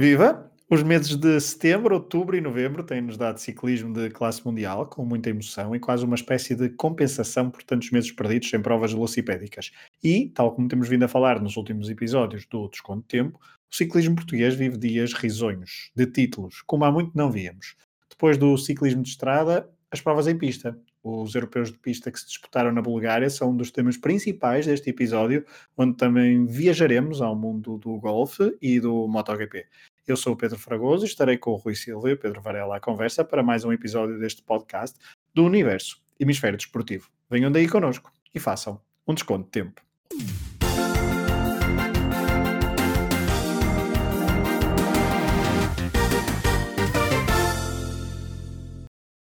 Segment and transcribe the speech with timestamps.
[0.00, 0.50] Viva!
[0.70, 5.28] Os meses de setembro, outubro e novembro têm-nos dado ciclismo de classe mundial, com muita
[5.28, 9.70] emoção e quase uma espécie de compensação por tantos meses perdidos em provas velocipédicas.
[10.02, 13.38] E, tal como temos vindo a falar nos últimos episódios do Desconto de Tempo,
[13.70, 17.76] o ciclismo português vive dias risonhos, de títulos, como há muito não víamos.
[18.08, 20.78] Depois do ciclismo de estrada, as provas em pista.
[21.02, 24.90] Os europeus de pista que se disputaram na Bulgária são um dos temas principais deste
[24.90, 25.44] episódio,
[25.76, 29.66] onde também viajaremos ao mundo do golfe e do MotoGP.
[30.10, 32.78] Eu sou o Pedro Fragoso e estarei com o Rui Silva e o Pedro Varela
[32.78, 34.98] à conversa para mais um episódio deste podcast
[35.32, 37.08] do Universo Hemisfério Desportivo.
[37.30, 39.80] Venham daí connosco e façam um desconto de tempo.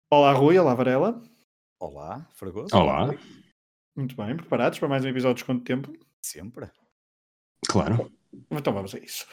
[0.09, 1.21] Olá Rui, olá Varela.
[1.81, 2.73] Olá, Fragoso.
[2.73, 3.13] Olá.
[3.93, 5.91] Muito bem, preparados para mais um episódio de Desconto de Tempo?
[6.21, 6.71] Sempre.
[7.67, 8.09] Claro.
[8.49, 9.27] Então vamos a isso.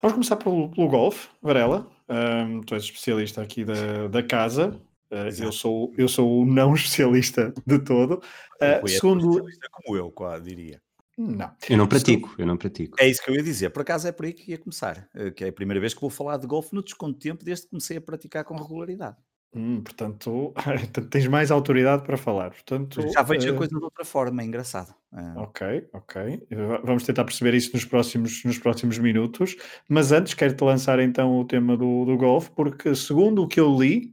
[0.00, 1.90] Vamos começar pelo, pelo golfe, Varela.
[2.08, 4.80] Um, tu és especialista aqui da, da casa.
[5.10, 8.22] Uh, eu, sou, eu sou o não especialista de todo.
[8.60, 9.30] Uh, segundo.
[9.30, 10.84] especialista como eu, quase diria.
[11.16, 11.50] Não.
[11.68, 12.96] Eu não pratico, eu não pratico.
[13.00, 13.70] É isso que eu ia dizer.
[13.70, 15.08] Por acaso é por aí que ia começar.
[15.14, 17.44] Eh, que é a primeira vez que vou falar de golfe no desconto de tempo
[17.44, 19.16] desde que comecei a praticar com regularidade.
[19.54, 20.52] Hum, portanto,
[21.10, 22.50] tens mais autoridade para falar.
[22.50, 23.54] Portanto, Já vejo uh...
[23.54, 24.92] a coisa de outra forma, é engraçado.
[25.14, 25.42] Uh...
[25.42, 26.46] Ok, ok.
[26.82, 29.56] Vamos tentar perceber isso nos próximos, nos próximos minutos.
[29.88, 33.74] Mas antes, quero-te lançar então o tema do, do golfe, porque segundo o que eu
[33.78, 34.12] li,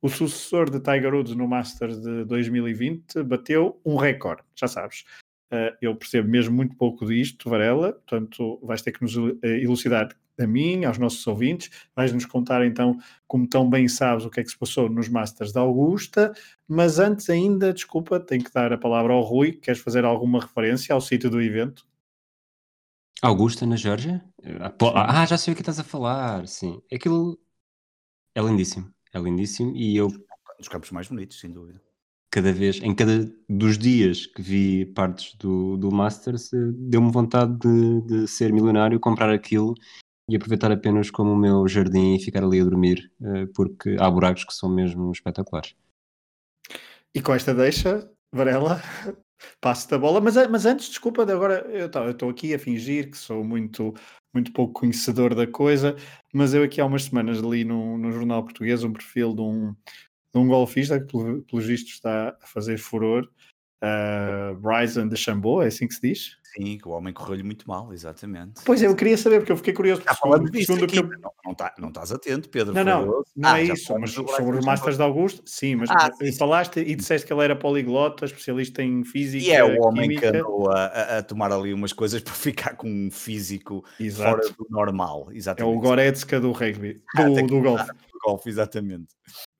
[0.00, 5.04] o sucessor de Tiger Woods no Masters de 2020 bateu um recorde, já sabes.
[5.52, 10.46] Uh, eu percebo mesmo muito pouco disto, Varela, portanto vais ter que nos elucidar a
[10.46, 11.70] mim, aos nossos ouvintes.
[11.94, 15.52] Vais-nos contar então, como tão bem sabes, o que é que se passou nos Masters
[15.52, 16.32] da Augusta.
[16.68, 19.52] Mas antes ainda, desculpa, tenho que dar a palavra ao Rui.
[19.52, 21.86] Queres fazer alguma referência ao sítio do evento?
[23.22, 24.22] Augusta, na Geórgia?
[24.94, 26.80] Ah, já sei o que estás a falar, sim.
[26.92, 27.38] Aquilo
[28.34, 30.08] é lindíssimo, é lindíssimo e eu...
[30.08, 31.82] Um dos campos mais bonitos, sem dúvida.
[32.30, 37.58] Cada vez, em cada dos dias que vi partes do, do Masters, eh, deu-me vontade
[37.58, 39.74] de, de ser milionário, comprar aquilo
[40.28, 44.10] e aproveitar apenas como o meu jardim e ficar ali a dormir, eh, porque há
[44.10, 45.74] buracos que são mesmo espetaculares.
[47.14, 48.82] E com esta deixa, Varela,
[49.60, 53.44] passo da bola, mas, mas antes, desculpa, agora eu estou aqui a fingir que sou
[53.44, 53.94] muito,
[54.34, 55.96] muito pouco conhecedor da coisa,
[56.34, 59.72] mas eu aqui há umas semanas li no, no jornal português um perfil de um,
[60.34, 61.06] de um golfista que,
[61.42, 63.28] pelos vistos, está a fazer furor,
[63.82, 66.36] uh, Bryson de Chambou, é assim que se diz?
[66.56, 68.62] Sim, que o homem correu-lhe muito mal, exatamente.
[68.64, 70.00] Pois é, eu queria saber, porque eu fiquei curioso.
[70.00, 71.02] Está falando disso segundo aqui, eu...
[71.02, 72.72] não, não, tá, não estás atento, Pedro.
[72.72, 73.06] Não, não,
[73.36, 76.80] não ah, é isso, mas sobre os Masters de Augusto, sim, mas ah, sim, falaste
[76.80, 80.32] e disseste que ele era poliglota, especialista em física, E é o homem química.
[80.32, 84.42] que andou a, a, tomar ali umas coisas para ficar com um físico Exato.
[84.42, 85.74] fora do normal, exatamente.
[85.74, 87.86] É o Goretzka do rugby, do, ah, do golfe.
[87.86, 89.08] Do golfe, exatamente.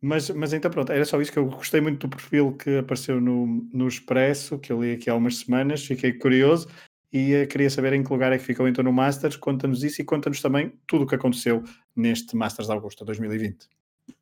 [0.00, 3.20] Mas, mas então pronto, era só isso que eu gostei muito do perfil que apareceu
[3.20, 6.68] no, no Expresso, que eu li aqui há umas semanas, fiquei curioso
[7.12, 10.00] e uh, queria saber em que lugar é que ficou então no Masters, conta-nos isso
[10.00, 11.62] e conta-nos também tudo o que aconteceu
[11.94, 13.68] neste Masters de Augusta 2020.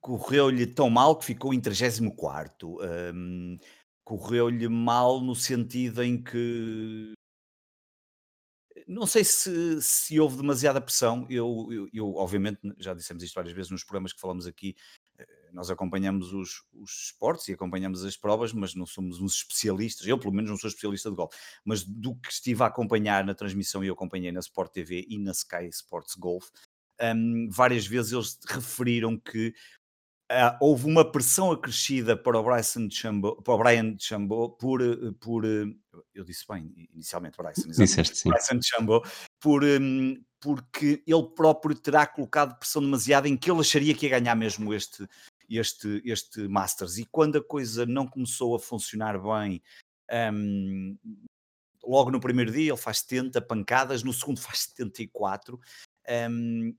[0.01, 2.79] Correu-lhe tão mal que ficou em 34
[3.15, 3.59] um,
[4.05, 7.15] correu-lhe mal no sentido em que
[8.87, 11.27] não sei se, se houve demasiada pressão.
[11.31, 14.77] Eu, eu, eu, obviamente, já dissemos isto várias vezes nos programas que falamos aqui
[15.55, 20.07] nós acompanhamos os, os esportes e acompanhamos as provas, mas não somos uns especialistas.
[20.07, 23.35] Eu, pelo menos, não sou especialista de golfe, mas do que estive a acompanhar na
[23.35, 26.49] transmissão e eu acompanhei na Sport TV e na Sky Sports Golf,
[27.01, 29.55] um, várias vezes eles referiram que
[30.33, 34.81] Uh, houve uma pressão acrescida para o, Bryson Chambo, para o Brian Chambo por,
[35.21, 35.45] por
[36.15, 38.31] eu disse bem inicialmente Bryson, Disseste, sim.
[38.31, 39.03] Bryson Chambo
[39.39, 44.19] por, um, porque ele próprio terá colocado pressão demasiada em que ele acharia que ia
[44.19, 45.07] ganhar mesmo este,
[45.49, 46.99] este, este Masters.
[46.99, 49.63] E quando a coisa não começou a funcionar bem,
[50.33, 50.97] um,
[51.83, 55.59] logo no primeiro dia ele faz 70 pancadas, no segundo faz 74.
[56.31, 56.75] Um,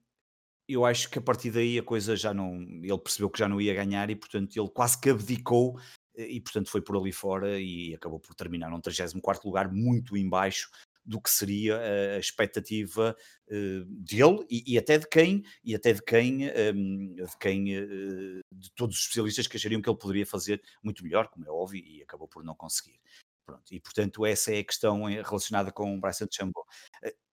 [0.67, 2.61] eu acho que a partir daí a coisa já não.
[2.61, 5.79] Ele percebeu que já não ia ganhar e, portanto, ele quase que abdicou
[6.17, 10.69] e, portanto, foi por ali fora e acabou por terminar num 34 lugar, muito embaixo
[11.05, 11.79] do que seria
[12.15, 13.15] a expectativa
[13.47, 18.39] uh, dele e, e, até de quem e até de quem um, de quem uh,
[18.51, 21.83] de todos os especialistas que achariam que ele poderia fazer muito melhor, como é óbvio,
[21.85, 22.99] e acabou por não conseguir.
[23.45, 26.65] Pronto, e portanto essa é a questão eh, relacionada com o Bryson Chambo.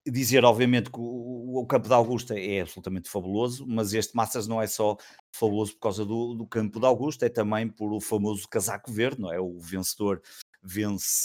[0.05, 4.61] Dizer, obviamente, que o, o, campo da Augusta é absolutamente fabuloso, mas este Masters não
[4.61, 4.97] é só
[5.33, 9.21] fabuloso por causa do, do campo da Augusta, é também por o famoso casaco verde,
[9.21, 9.39] não é?
[9.39, 10.21] O vencedor
[10.61, 11.23] vence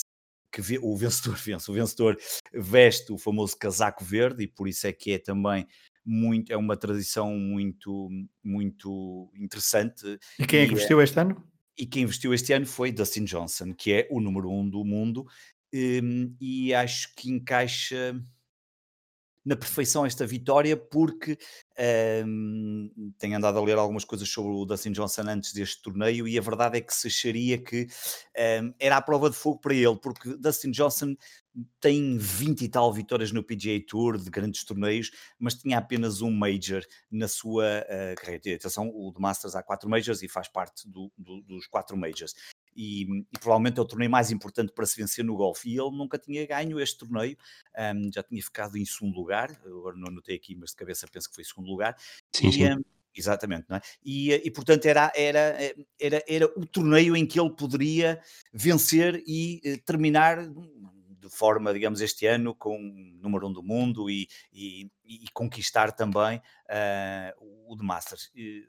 [0.51, 2.17] que o vencedor vence, o vencedor
[2.53, 5.67] veste o famoso casaco verde e por isso é que é também
[6.05, 8.09] muito, é uma tradição muito,
[8.43, 10.19] muito interessante.
[10.39, 11.49] E quem é que eh, vestiu este ano?
[11.79, 15.25] e quem investiu este ano foi Dustin Johnson, que é o número um do mundo,
[15.73, 18.21] hum, e acho que encaixa
[19.45, 21.37] na perfeição esta vitória, porque
[22.25, 26.37] hum, tenho andado a ler algumas coisas sobre o Dustin Johnson antes deste torneio, e
[26.37, 27.87] a verdade é que se acharia que
[28.61, 31.15] hum, era a prova de fogo para ele, porque Dustin Johnson
[31.79, 36.31] tem 20 e tal vitórias no PGA Tour de grandes torneios, mas tinha apenas um
[36.31, 38.55] Major na sua uh, carreira.
[38.55, 42.33] Atenção, o de Masters há quatro Majors e faz parte do- do- dos quatro Majors.
[42.81, 43.03] E,
[43.33, 45.67] e provavelmente é o torneio mais importante para se vencer no golfe.
[45.69, 47.37] E ele nunca tinha ganho este torneio,
[47.95, 51.27] um, já tinha ficado em segundo lugar, agora não anotei aqui, mas de cabeça penso
[51.29, 51.95] que foi segundo lugar.
[52.33, 52.73] Sim, E, sim.
[52.73, 52.81] um,
[53.15, 53.81] exatamente, não é?
[54.03, 58.21] E, eh, e portanto era, era, eh, era, era o torneio em que ele poderia
[58.53, 62.77] vencer e eh, terminar de forma, digamos, este ano com
[63.21, 68.31] número um do mundo e, e- e conquistar também ah, o de Masters.
[68.33, 68.63] E-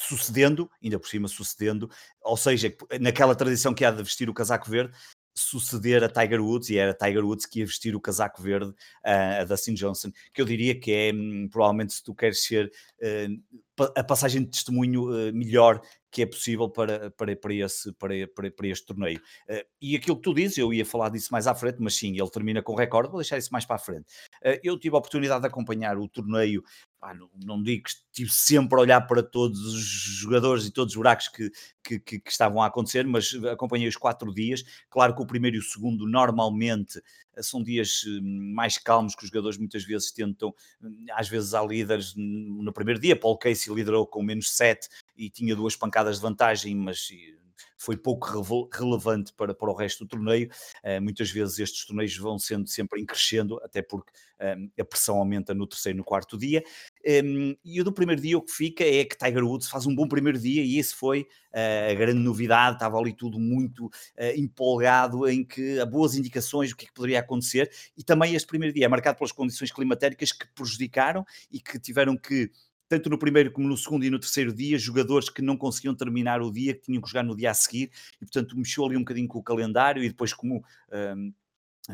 [0.00, 1.90] sucedendo, ainda por cima sucedendo,
[2.22, 4.92] ou seja, naquela tradição que há de vestir o casaco verde,
[5.32, 8.74] suceder a Tiger Woods, e era Tiger Woods que ia vestir o casaco verde
[9.04, 12.70] ah, a Dustin Johnson, que eu diria que é, hum, provavelmente, se tu queres ser
[13.00, 13.28] eh,
[13.76, 15.80] pa- a passagem de testemunho eh, melhor
[16.10, 19.20] que é possível para, para, para, esse, para, para, para este torneio.
[19.48, 22.18] Eh, e aquilo que tu dizes, eu ia falar disso mais à frente, mas sim,
[22.18, 24.06] ele termina com recorde, vou deixar isso mais para a frente.
[24.42, 26.62] Eh, eu tive a oportunidade de acompanhar o torneio,
[27.00, 30.92] pá, não, não digo que estive sempre a olhar para todos os jogadores e todos
[30.92, 31.50] os buracos que,
[31.82, 34.62] que, que- que estavam a acontecer, mas acompanhei os quatro dias.
[34.90, 37.00] Claro que o primeiro e o segundo, normalmente,
[37.36, 40.54] eh, são dias eh, mais calmos que os jogadores muitas vezes tentam.
[40.82, 43.16] hum, Às vezes há líderes hum, no primeiro dia.
[43.18, 47.36] Paul Casey liderou com menos 7 e tinha duas pancadas de vantagem, mas eh,
[47.76, 50.50] foi pouco relevante para, para o resto do torneio.
[50.82, 54.12] Eh, muitas vezes estes torneios vão sendo sempre em crescendo, até porque
[54.58, 56.62] hum, a pressão aumenta no terceiro e no quarto dia.
[57.06, 59.94] Um, e o do primeiro dia o que fica é que Tiger Woods faz um
[59.94, 63.90] bom primeiro dia e esse foi uh, a grande novidade, estava ali tudo muito uh,
[64.36, 67.70] empolgado em que há boas indicações do que, é que poderia acontecer.
[67.96, 72.16] E também este primeiro dia é marcado pelas condições climatéricas que prejudicaram e que tiveram
[72.16, 72.50] que
[72.90, 76.42] tanto no primeiro como no segundo e no terceiro dia, jogadores que não conseguiam terminar
[76.42, 79.00] o dia, que tinham que jogar no dia a seguir, e portanto mexeu ali um
[79.00, 81.32] bocadinho com o calendário, e depois como um,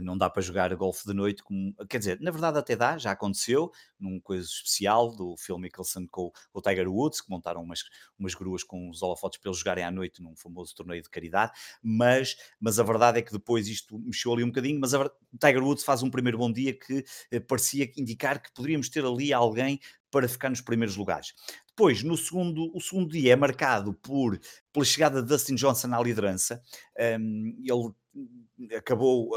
[0.00, 3.12] não dá para jogar golfe de noite, como, quer dizer, na verdade até dá, já
[3.12, 7.84] aconteceu, num coisa especial do Phil Mickelson com, o Tiger Woods, que montaram umas,
[8.18, 11.52] umas gruas com os holofotes para eles jogarem à noite num famoso torneio de caridade,
[11.82, 15.10] mas, mas a verdade é que depois isto mexeu ali um bocadinho, mas a,
[15.40, 19.32] Tiger Woods faz um primeiro bom dia que eh, parecia indicar que poderíamos ter ali
[19.32, 21.34] alguém para ficar nos primeiros lugares.
[21.68, 24.40] Depois, no segundo, o segundo dia é marcado por,
[24.72, 26.62] pela chegada de Dustin Johnson à liderança.
[27.20, 27.92] Um, ele
[28.76, 29.32] acabou,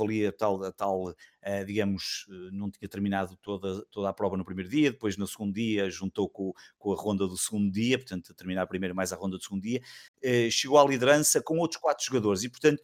[0.00, 4.36] ali a tal, a tal uh, digamos, uh, não tinha terminado toda, toda a prova
[4.36, 7.98] no primeiro dia, depois no segundo dia juntou com, com a ronda do segundo dia,
[7.98, 9.82] portanto, terminar primeiro mais a ronda do segundo dia,
[10.22, 12.82] eh, chegou à liderança com outros quatro jogadores e, portanto,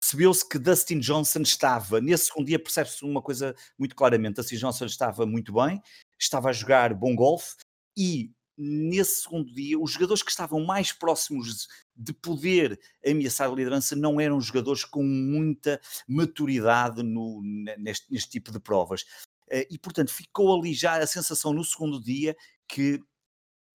[0.00, 4.86] percebeu-se que Dustin Johnson estava, nesse segundo dia percebe-se uma coisa muito claramente, Dustin Johnson
[4.86, 5.80] estava muito bem,
[6.18, 7.56] estava a jogar bom golfe
[7.96, 8.32] e
[8.62, 11.66] nesse segundo dia os jogadores que estavam mais próximos
[11.96, 17.40] de poder ameaçar a liderança não eram jogadores com muita maturidade no-
[17.78, 19.04] neste, neste tipo de provas.
[19.50, 22.36] Eh, E portanto ficou ali já a sensação no segundo dia
[22.68, 23.00] que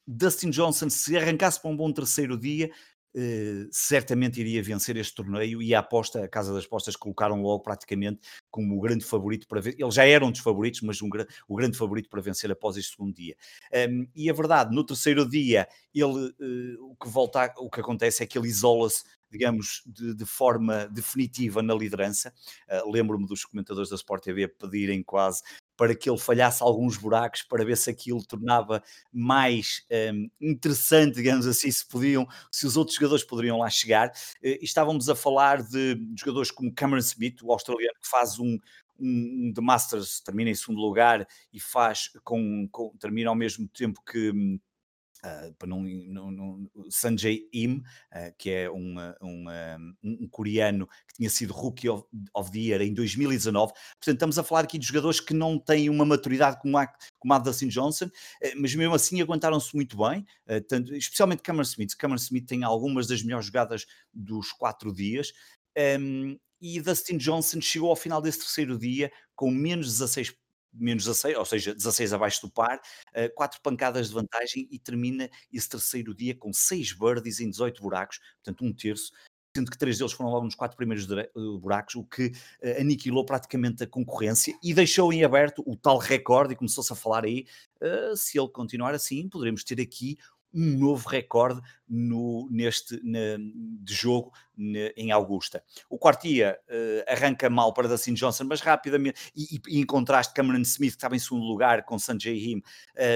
[0.07, 2.71] Dustin Johnson, se arrancasse para um bom terceiro dia,
[3.15, 7.63] eh, certamente iria vencer este torneio e a aposta, a Casa das Apostas colocaram logo
[7.63, 8.19] praticamente
[8.51, 9.75] como o grande favorito para ver.
[9.79, 11.09] Eles já eram dos favoritos, mas um
[11.47, 13.35] o grande favorito para vencer após este segundo dia.
[13.89, 18.21] Um, e a verdade, no terceiro dia, ele eh, o que volta, o que acontece
[18.21, 22.33] é que ele isola-se, digamos, de, de forma definitiva na liderança.
[22.69, 25.41] Ah, Lembro-me dos comentadores da Sport TV pedirem quase
[25.77, 31.45] para que ele falhasse alguns buracos para ver se aquilo tornava mais hum, interessante, digamos
[31.47, 34.11] assim, se podiam, se os outros jogadores poderiam lá chegar.
[34.41, 38.57] Eh, estávamos a falar de jogadores como Cameron Smith, o australiano, que faz um,
[38.99, 44.01] um, um Masters, termina em segundo lugar e faz com, com- termina ao mesmo tempo
[44.03, 44.59] que hum,
[45.57, 45.83] para não,
[46.89, 51.89] Sanjay Im, ah, que é um, ah, um, ah, um- coreano que tinha sido Rookie
[51.89, 52.03] of,
[52.33, 53.73] of the Year em 2019.
[53.73, 56.87] Portanto, estamos a falar aqui de jogadores que não têm uma maturidade como a,
[57.19, 58.09] como a Dustin Johnson,
[58.41, 60.25] eh, mas mesmo assim aguentaram-se muito bem,
[60.67, 61.95] tanto- especialmente Cameron Smith.
[61.97, 65.31] Cameron Smith tem algumas das melhores jogadas dos quatro dias.
[65.99, 70.33] Um, e Dustin Johnson chegou ao final desse terceiro dia com menos 16
[70.75, 72.79] menos 16, ou seja, 16 abaixo do par,
[73.13, 77.81] eh, quatro pancadas de vantagem e termina esse terceiro dia com seis birdies em 18
[77.81, 79.11] buracos, portanto um terço,
[79.55, 81.07] sendo que três deles foram logo nos quatro primeiros
[81.61, 86.53] buracos, o que uh, aniquilou praticamente a concorrência e deixou em aberto o tal recorde,
[86.53, 87.45] e começou-se a falar aí,
[87.81, 90.17] uh, se ele continuar assim, poderemos ter aqui
[90.55, 95.61] um novo recorde no, neste na, de jogo na, em Augusta.
[95.89, 100.33] O quarto dia uh, arranca mal para Dustin Johnson, mas rapidamente, e, e, em contraste
[100.33, 102.63] Cameron Smith, que estava em segundo lugar, com Sanjay Him,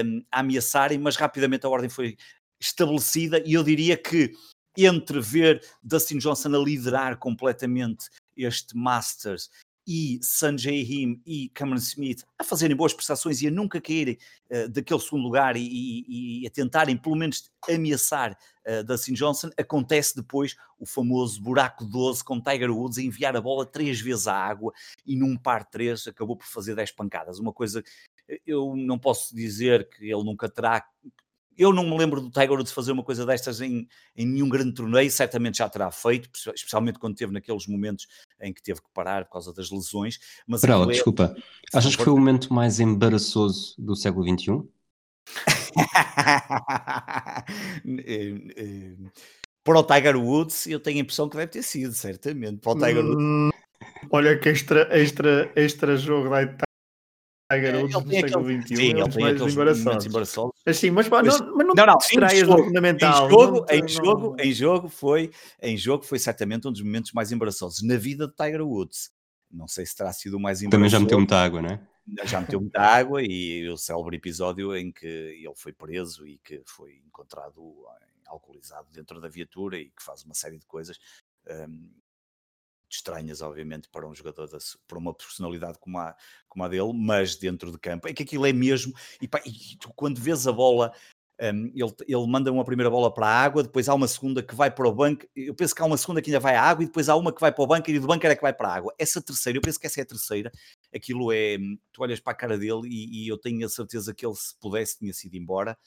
[0.04, 2.16] um, a ameaçarem, mas rapidamente a ordem foi
[2.60, 4.32] estabelecida e eu diria que
[4.76, 9.50] entre ver Dustin Johnson a liderar completamente este Masters
[9.86, 14.18] e Sanjay Him e Cameron Smith a fazerem boas prestações e a nunca caírem
[14.50, 19.50] uh, daquele segundo lugar e, e, e, a tentarem pelo menos ameaçar uh, Dustin Johnson,
[19.56, 24.26] acontece depois o famoso buraco 12 com Tiger Woods a enviar a bola três vezes
[24.26, 24.72] à água
[25.06, 27.38] e num par 3 acabou por fazer 10 pancadas.
[27.38, 27.82] Uma coisa,
[28.46, 30.84] eu não posso dizer que ele nunca terá
[31.56, 34.72] eu não me lembro do Tiger Woods fazer uma coisa destas em, em nenhum grande
[34.72, 38.06] torneio, certamente já terá feito, especialmente quando teve naqueles momentos
[38.40, 40.18] em que teve que parar por causa das lesões.
[40.46, 40.92] Mas Brau, é...
[40.92, 41.36] desculpa,
[41.74, 44.62] achas que foi o momento mais embaraçoso do século XXI?
[48.06, 48.96] Eh, eh,
[49.64, 52.58] para o Tiger Woods, eu tenho a impressão que deve ter sido, certamente.
[52.58, 53.22] Para o Tiger Woods.
[53.22, 53.50] Hum,
[54.10, 56.69] olha que extra, extra, extra jogo da
[57.50, 58.76] Tiger Woods do século XXI.
[58.76, 60.06] Sim, ele tem aqueles embaraçosos.
[60.06, 60.52] embaraçosos.
[60.64, 63.26] Assim, mas, mas, não, mas não, não, não distraias do fundamental.
[63.26, 65.30] Em jogo, não, em, jogo, em, jogo foi,
[65.60, 69.10] em jogo foi certamente um dos momentos mais embaraçosos na vida de Tiger Woods.
[69.50, 70.70] Não sei se terá sido o mais embaraçoso.
[70.70, 71.80] Também já meteu muita água, não é?
[72.24, 76.62] Já meteu muita água e o célebre episódio em que ele foi preso e que
[76.66, 77.60] foi encontrado
[78.26, 80.98] alcoolizado dentro da viatura e que faz uma série de coisas.
[81.48, 81.90] Um,
[82.90, 86.14] estranhas, obviamente, para um jogador, da, para uma personalidade como a,
[86.48, 89.76] como a dele, mas dentro de campo, é que aquilo é mesmo, e, pá, e
[89.78, 90.92] tu, quando vês a bola,
[91.40, 94.54] um, ele, ele manda uma primeira bola para a água, depois há uma segunda que
[94.54, 96.82] vai para o banco, eu penso que há uma segunda que ainda vai à água,
[96.82, 98.52] e depois há uma que vai para o banco, e do banco é que vai
[98.52, 98.94] para a água.
[98.98, 100.52] Essa terceira, eu penso que essa é a terceira,
[100.94, 101.56] aquilo é,
[101.92, 104.54] tu olhas para a cara dele, e, e eu tenho a certeza que ele, se
[104.60, 105.78] pudesse, tinha sido embora,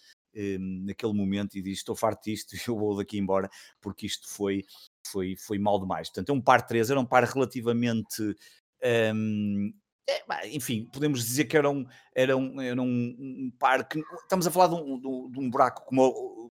[0.59, 3.49] naquele momento e diz: Estou farto disto, eu vou daqui embora,
[3.81, 4.63] porque isto foi
[5.05, 6.09] foi, foi mal demais.
[6.09, 8.35] Portanto, é um par 3, era um par relativamente.
[9.13, 9.73] Um,
[10.07, 14.03] é, enfim, podemos dizer que era um, era um, era um, par que.
[14.21, 16.51] Estamos a falar de um, de um buraco como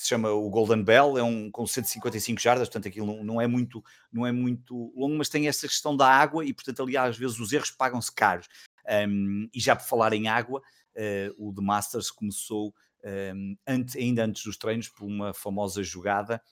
[0.00, 3.82] se chama o Golden Bell, é um com 155 jardas, portanto aquilo não, é muito,
[4.12, 7.38] não é muito longo, mas tem essa questão da água e, portanto, ali às vezes
[7.40, 8.12] os erros pagam-se
[9.08, 10.62] Um, e já por falar em água,
[11.36, 12.74] o The Masters começou
[13.34, 16.42] um, antes, ainda antes dos treinos por uma famosa jogada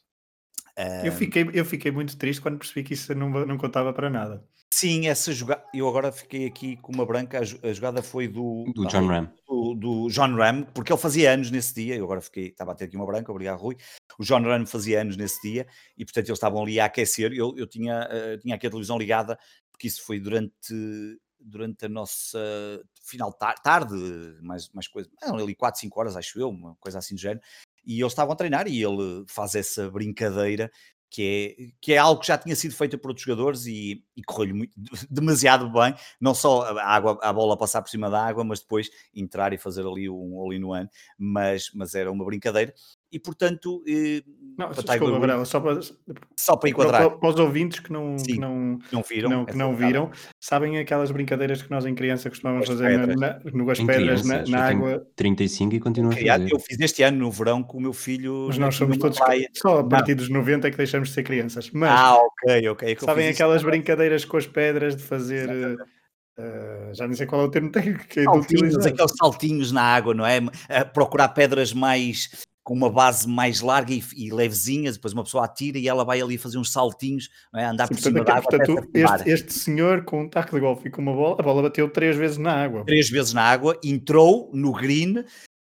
[1.05, 4.45] eu, fiquei, eu fiquei muito triste quando percebi que isso não, não contava para nada.
[4.71, 5.65] Sim, essa jogada.
[5.73, 7.41] Eu agora fiquei aqui com uma branca.
[7.41, 8.71] A jogada foi do.
[8.75, 9.33] Do John Ram.
[9.49, 11.97] Do, do, John Ram, porque ele fazia anos nesse dia.
[11.97, 12.49] Eu agora fiquei.
[12.49, 13.77] Estava a ter aqui uma branca, obrigado, Rui.
[14.19, 17.33] O John Ram fazia anos nesse dia e, portanto, eles estavam ali a aquecer.
[17.33, 19.39] Eu, eu tinha, uh, tinha aqui a televisão ligada,
[19.71, 20.53] porque isso foi durante.
[21.41, 22.39] Durante a nossa
[23.03, 23.95] final tarde, tarde
[24.43, 27.41] mais, mais coisa, ali 4, 5 horas, acho eu, uma coisa assim do género
[27.87, 30.71] e eles estavam a treinar e ele faz essa brincadeira
[31.09, 34.23] que é, que é algo que já tinha sido feito por outros jogadores e, e
[34.25, 34.71] correu-lhe
[35.09, 38.91] demasiado bem, não só a, água, a bola passar por cima da água, mas depois
[39.15, 42.75] entrar e fazer ali um all-in-one, mas, mas era uma brincadeira
[43.13, 44.23] e portanto eh,
[44.59, 45.81] não, para desculpa, Varela, só para,
[46.35, 47.09] só para enquadrar.
[47.09, 50.11] para, para os ouvintes que não, Sim, que não, não viram, não, que não viram
[50.41, 54.69] sabem aquelas brincadeiras que nós em criança costumávamos fazer na, no As Pedras, na, na
[54.69, 55.07] água?
[55.15, 56.49] 35 e continuo a fazer.
[56.51, 59.49] eu fiz este ano no verão com o meu filho mas nós somos todos praia.
[59.55, 62.93] só a partir dos 90 é que deixamos de ser crianças mas, ah ok, ok.
[62.93, 65.77] É sabem aquelas brincadeiras com as pedras de fazer
[66.39, 69.81] Uh, já não sei qual é o termo técnico que é saltinhos, aqueles saltinhos na
[69.81, 70.41] água, não é?
[70.41, 75.45] Uh, procurar pedras mais com uma base mais larga e, e levezinhas, depois uma pessoa
[75.45, 77.65] atira e ela vai ali fazer uns saltinhos, é?
[77.65, 78.51] andar Sim, por cima da água.
[78.51, 81.63] Portanto, este, este, senhor com um taco de golfe e com uma bola, a bola
[81.63, 82.85] bateu três vezes na água.
[82.85, 85.23] Três vezes na água, entrou no green,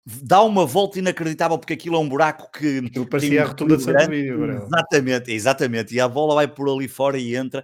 [0.05, 3.83] dá uma volta inacreditável porque aquilo é um buraco que aquilo parecia a rotunda de
[3.83, 7.61] Santa Vídeo, exatamente, exatamente, e a bola vai por ali fora e entra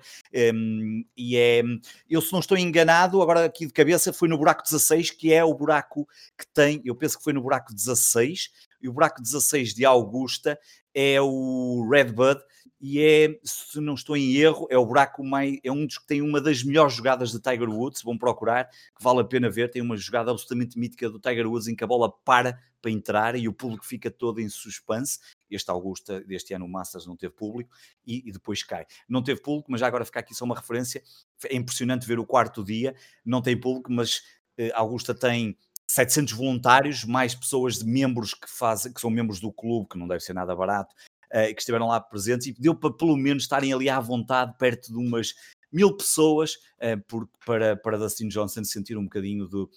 [0.53, 1.63] um, e é,
[2.09, 5.41] eu se não estou enganado agora aqui de cabeça foi no buraco 16 que é
[5.41, 6.05] o buraco
[6.37, 8.49] que tem, eu penso que foi no buraco 16
[8.81, 10.59] e o buraco 16 de Augusta
[10.93, 12.41] é o Redbud
[12.79, 16.07] e é, se não estou em erro, é o buraco mais, é um dos que
[16.07, 19.69] tem uma das melhores jogadas de Tiger Woods, vão procurar, que vale a pena ver,
[19.69, 23.35] tem uma jogada absolutamente mítica do Tiger Woods em que a bola para para entrar
[23.35, 25.19] e o público fica todo em suspense.
[25.49, 27.69] Este Augusta, deste ano o Masters não teve público
[28.05, 28.85] e, e, depois cai.
[29.07, 31.03] Não teve público, mas já agora fica aqui só uma referência.
[31.45, 34.23] É impressionante ver o quarto dia, não tem público, mas
[34.57, 35.55] eh, Augusta tem
[35.91, 40.07] 700 voluntários, mais pessoas de membros que fazem, que são membros do clube, que não
[40.07, 40.95] deve ser nada barato,
[41.27, 44.87] uh, que estiveram lá presentes e deu para pelo menos estarem ali à vontade, perto
[44.87, 45.33] de umas
[45.69, 49.69] mil pessoas, uh, por, para, para Dustin Johnson sentir um bocadinho do,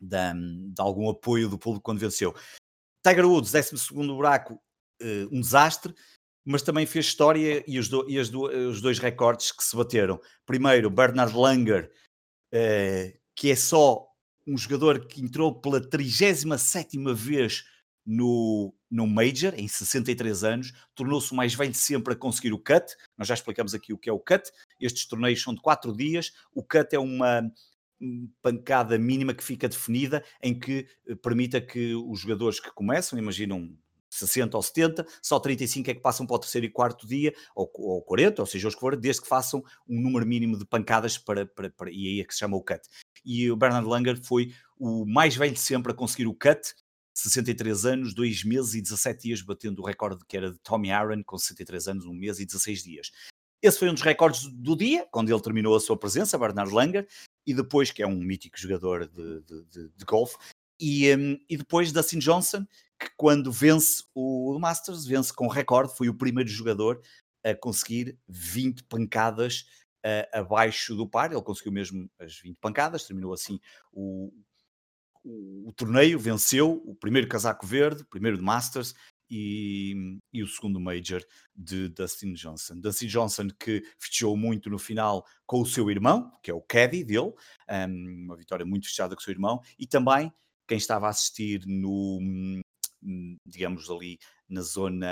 [0.00, 0.16] de,
[0.74, 2.34] de, algum apoio do público quando venceu.
[3.06, 5.94] Tiger Woods, 12 buraco, uh, um desastre,
[6.46, 10.18] mas também fez história e os, do, e do, os dois recordes que se bateram.
[10.46, 11.92] Primeiro, Bernard Langer,
[13.36, 14.11] que é só
[14.46, 17.64] um jogador que entrou pela 37 vez
[18.04, 22.96] no, no Major, em 63 anos, tornou-se o mais velho sempre a conseguir o cut.
[23.16, 24.50] Nós já explicamos aqui o que é o cut.
[24.80, 26.32] Estes torneios são de 4 dias.
[26.52, 27.42] O cut é uma
[28.42, 33.70] pancada mínima que fica definida em que eh, permita que os jogadores que começam, imaginam
[34.12, 37.70] 60 ou 70, só 35 é que passam para o terceiro e quarto dia, ou,
[37.74, 41.16] ou 40, ou seja, os que forem, desde que façam um número mínimo de pancadas
[41.16, 42.82] para, para, para, e aí é que se chama o cut.
[43.24, 46.74] E o Bernard Langer foi o mais velho de sempre a conseguir o cut,
[47.14, 51.22] 63 anos, 2 meses e 17 dias, batendo o recorde que era de Tommy Aaron,
[51.24, 53.10] com 63 anos, 1 mês e 16 dias.
[53.62, 57.06] Esse foi um dos recordes do dia, quando ele terminou a sua presença, Bernard Langer,
[57.46, 60.36] e depois, que é um mítico jogador de, de, de, de golfe,
[60.82, 62.66] e, um, e depois Dustin Johnson,
[62.98, 67.00] que quando vence o Masters, vence com recorde, foi o primeiro jogador
[67.44, 69.64] a conseguir 20 pancadas
[70.04, 73.60] uh, abaixo do par, ele conseguiu mesmo as 20 pancadas, terminou assim
[73.92, 74.32] o,
[75.22, 78.92] o, o, torneio, venceu o primeiro casaco verde, o primeiro de Masters
[79.30, 81.24] e, e, o segundo Major
[81.54, 82.80] de Dustin Johnson.
[82.80, 87.04] Dustin Johnson que festejou muito no final com o seu irmão, que é o Caddy
[87.04, 87.32] dele,
[87.70, 90.32] um, uma vitória muito fechada com o seu irmão, e também
[90.72, 92.18] quem estava a assistir no,
[93.04, 95.06] Hum, digamos ali na zona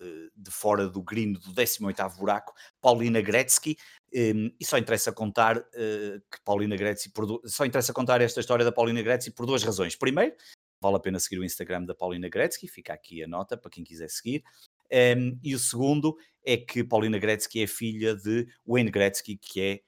[0.00, 3.76] uh, de fora do green do 18º buraco, Paulina Gretzky,
[4.14, 7.10] um, e só interessa contar uh, que Paulina Gretzky,
[7.46, 9.96] só interessa contar esta história da Paulina Gretzky por duas razões.
[9.96, 10.36] Primeiro,
[10.80, 13.82] vale a pena seguir o Instagram da Paulina Gretzky, fica aqui a nota para quem
[13.82, 14.44] quiser seguir.
[14.92, 19.80] Um, e o segundo é que Paulina Gretzky é filha de Wayne Gretzky, que é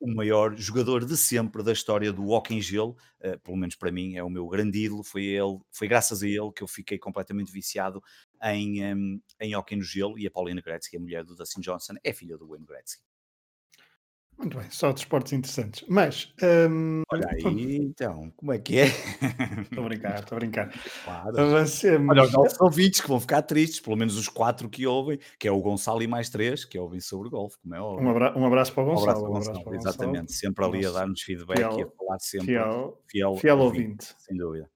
[0.00, 4.16] o maior jogador de sempre da história do em gelo, uh, pelo menos para mim
[4.16, 7.52] é o meu grande ídolo, foi ele, foi graças a ele que eu fiquei completamente
[7.52, 8.02] viciado
[8.42, 11.94] em, um, em hockey no gelo e a Paulina Gretzky, a mulher do Dustin Johnson,
[12.02, 13.09] é filha do Wayne Gretzky.
[14.40, 15.84] Muito bem, só de esportes interessantes.
[15.86, 16.32] Mas.
[16.42, 17.02] Um...
[17.12, 18.86] Olha aí, então, como é que é?
[19.60, 20.72] Estou a brincar, estou a brincar.
[21.04, 21.38] Claro.
[21.38, 22.08] Avancemos.
[22.08, 25.46] Olha, os nossos ouvintes que vão ficar tristes, pelo menos os quatro que ouvem, que
[25.46, 28.06] é o Gonçalo e mais três que ouvem sobre golfe, como é óbvio.
[28.06, 29.06] Um, abra um abraço para o Gonçalo.
[29.06, 30.32] Um abraço para o Gonçalo, um abraço para exatamente.
[30.32, 32.46] Sempre ali a dar-nos feedback fiel, e a falar sempre.
[32.46, 34.14] Fiel, fiel, fiel ouvinte, ouvinte.
[34.18, 34.70] Sem dúvida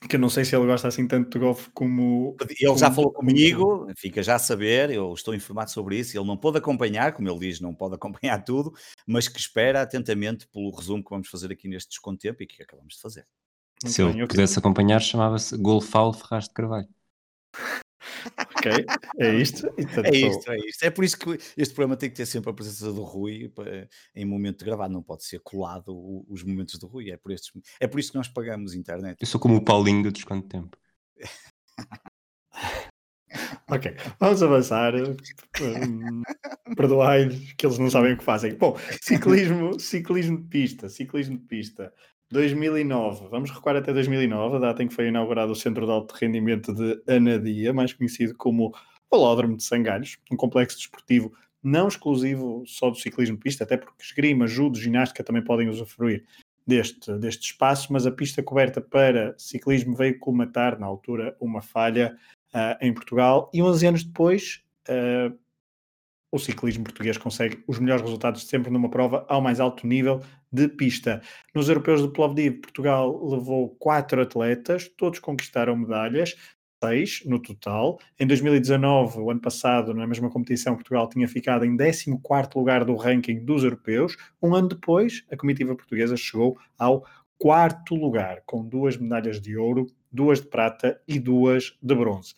[0.00, 2.36] que eu não sei se ele gosta assim tanto de golfe como.
[2.40, 3.96] Ele como, já falou comigo, como...
[3.96, 6.16] fica já a saber, eu estou informado sobre isso.
[6.16, 8.72] Ele não pode acompanhar, como ele diz, não pode acompanhar tudo,
[9.06, 12.62] mas que espera atentamente pelo resumo que vamos fazer aqui neste desconto tempo e que
[12.62, 13.26] acabamos de fazer.
[13.84, 16.88] se ele pudesse acompanhar, chamava-se Golfal Ferraz de Carvalho.
[18.56, 18.72] Ok,
[19.18, 19.66] é isto.
[20.04, 20.84] é isto, é isto.
[20.84, 23.52] É por isso que este programa tem que ter sempre a presença do Rui
[24.14, 27.10] em momento de gravar, não pode ser colado os momentos do Rui.
[27.10, 29.18] É por, estes, é por isso que nós pagamos internet.
[29.20, 30.76] Eu sou como o Paulinho do Desconto Tempo.
[33.70, 34.94] ok, vamos avançar.
[34.94, 36.22] Um,
[36.74, 38.54] Perdoai-lhes que eles não sabem o que fazem.
[38.54, 41.92] Bom, ciclismo, ciclismo de pista, ciclismo de pista.
[42.30, 46.12] 2009, vamos recuar até 2009, a data em que foi inaugurado o Centro de Alto
[46.12, 48.74] Rendimento de Anadia, mais conhecido como
[49.10, 54.02] Velódromo de Sangalhos, um complexo desportivo não exclusivo só do ciclismo de pista, até porque
[54.02, 56.24] esgrima, judo, ginástica também podem usufruir
[56.66, 62.16] deste, deste espaço, mas a pista coberta para ciclismo veio colmatar, na altura, uma falha
[62.54, 65.36] uh, em Portugal e 11 anos depois uh,
[66.36, 70.22] o ciclismo português consegue os melhores resultados sempre numa prova ao mais alto nível
[70.52, 71.20] de pista.
[71.54, 76.36] Nos europeus do Plovdiv, Portugal levou quatro atletas, todos conquistaram medalhas,
[76.82, 77.98] seis no total.
[78.18, 82.94] Em 2019, o ano passado, na mesma competição, Portugal tinha ficado em 14º lugar do
[82.94, 84.16] ranking dos europeus.
[84.42, 87.04] Um ano depois, a comitiva portuguesa chegou ao
[87.38, 92.34] quarto lugar, com duas medalhas de ouro, duas de prata e duas de bronze.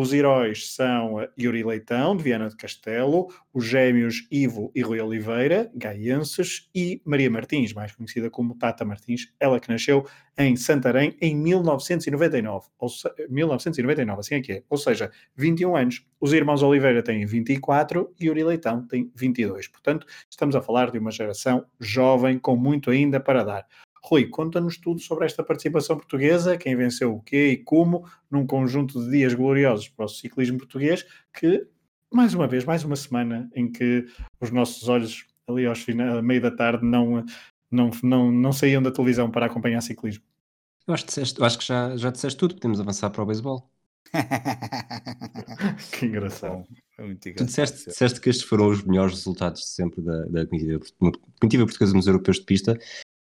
[0.00, 5.68] Os heróis são Yuri Leitão, de Viana de Castelo, os gêmeos Ivo e Rui Oliveira,
[5.74, 10.06] gaienses, e Maria Martins, mais conhecida como Tata Martins, ela que nasceu
[10.38, 13.08] em Santarém em 1999, ou se...
[13.28, 16.06] 1999, assim é que é, ou seja, 21 anos.
[16.20, 19.66] Os irmãos Oliveira têm 24 e Yuri Leitão tem 22.
[19.66, 23.66] Portanto, estamos a falar de uma geração jovem com muito ainda para dar.
[24.02, 29.02] Rui, conta-nos tudo sobre esta participação portuguesa, quem venceu o quê e como, num conjunto
[29.02, 31.66] de dias gloriosos para o ciclismo português, que,
[32.12, 34.06] mais uma vez, mais uma semana em que
[34.40, 37.24] os nossos olhos, ali aos final, meio da tarde, não,
[37.70, 40.24] não, não, não saíam da televisão para acompanhar ciclismo.
[40.86, 43.70] Eu acho, disseste, eu acho que já, já disseste tudo, podemos avançar para o beisebol.
[45.92, 46.64] que engraçado.
[46.96, 47.46] É muito Tu engraçado.
[47.46, 50.80] disseste, disseste que estes foram os melhores resultados de sempre da, da comitiva,
[51.38, 52.78] comitiva portuguesa nos europeus de pista,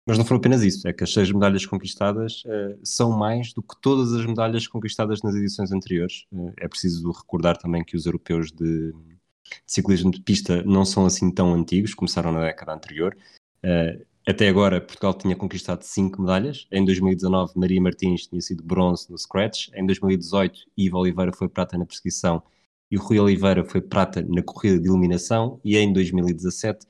[0.05, 3.61] mas não foram apenas isso, é que as seis medalhas conquistadas uh, são mais do
[3.61, 6.25] que todas as medalhas conquistadas nas edições anteriores.
[6.31, 9.17] Uh, é preciso recordar também que os europeus de, de,
[9.65, 13.15] ciclismo de pista não são assim tão antigos, começaram na década anterior.
[13.63, 16.67] Uh, até agora, Portugal tinha conquistado cinco medalhas.
[16.71, 19.69] Em 2019, Maria Martins tinha sido bronze no Scratch.
[19.73, 22.41] Em 2018, Ivo Oliveira foi prata na perseguição
[22.89, 25.59] e Rui Oliveira foi prata na corrida de eliminação.
[25.63, 26.85] E em 2017,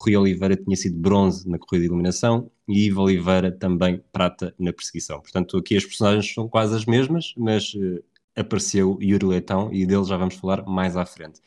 [0.00, 4.72] Rui Oliveira tinha sido bronze na corrida de eliminação e Ivo Oliveira também prata na
[4.72, 5.20] perseguição.
[5.20, 8.02] Portanto, aqui as personagens são quase as mesmas, mas uh,
[8.36, 11.40] apareceu Yuri Leitão e dele já vamos falar mais à frente.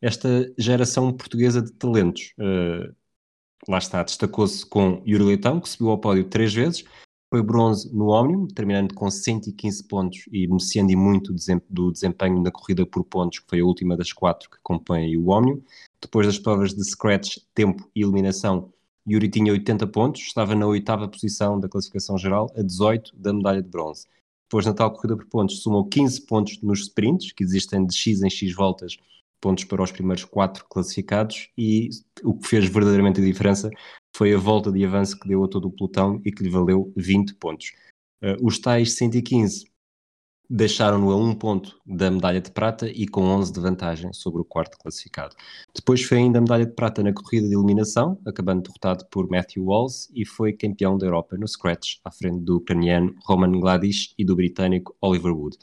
[0.00, 2.94] Esta geração portuguesa de talentos, uh,
[3.68, 6.84] lá está, destacou-se com Yuri Leitão, que subiu ao pódio três vezes,
[7.30, 11.34] foi bronze no Omnium, terminando com 115 pontos e beneficiando muito
[11.68, 15.28] do desempenho na corrida por pontos, que foi a última das quatro que compõem o
[15.28, 15.62] Omnium.
[16.00, 18.72] Depois das provas de scratch, tempo e eliminação,
[19.08, 23.62] Yuri tinha 80 pontos, estava na oitava posição da classificação geral, a 18 da medalha
[23.62, 24.06] de bronze.
[24.48, 28.22] Depois, na tal corrida por pontos, somou 15 pontos nos sprints, que existem de X
[28.22, 28.96] em X voltas,
[29.40, 31.90] pontos para os primeiros quatro classificados, e
[32.22, 33.70] o que fez verdadeiramente a diferença
[34.16, 36.92] foi a volta de avanço que deu a todo o pelotão e que lhe valeu
[36.96, 37.72] 20 pontos.
[38.22, 39.66] Uh, os tais 115
[40.48, 44.44] deixaram-no a um ponto da medalha de prata e com 11 de vantagem sobre o
[44.44, 45.36] quarto classificado.
[45.74, 49.64] Depois foi ainda a medalha de prata na corrida de eliminação, acabando derrotado por Matthew
[49.64, 54.24] Walls e foi campeão da Europa no Scratch, à frente do ucraniano Roman Gladys e
[54.24, 55.58] do britânico Oliver Wood.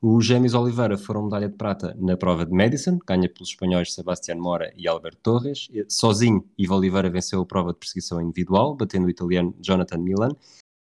[0.00, 4.36] Os gêmeos Oliveira foram medalha de prata na prova de Madison, ganha pelos espanhóis Sebastián
[4.36, 5.68] Mora e Alberto Torres.
[5.88, 10.28] Sozinho, Ivo Oliveira venceu a prova de perseguição individual, batendo o italiano Jonathan Milan.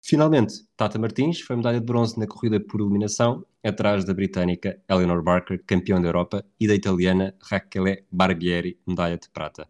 [0.03, 5.21] Finalmente, Tata Martins foi medalha de bronze na corrida por eliminação, atrás da britânica Eleanor
[5.21, 9.67] Barker, campeã da Europa, e da italiana Rachele Barbieri, medalha de prata.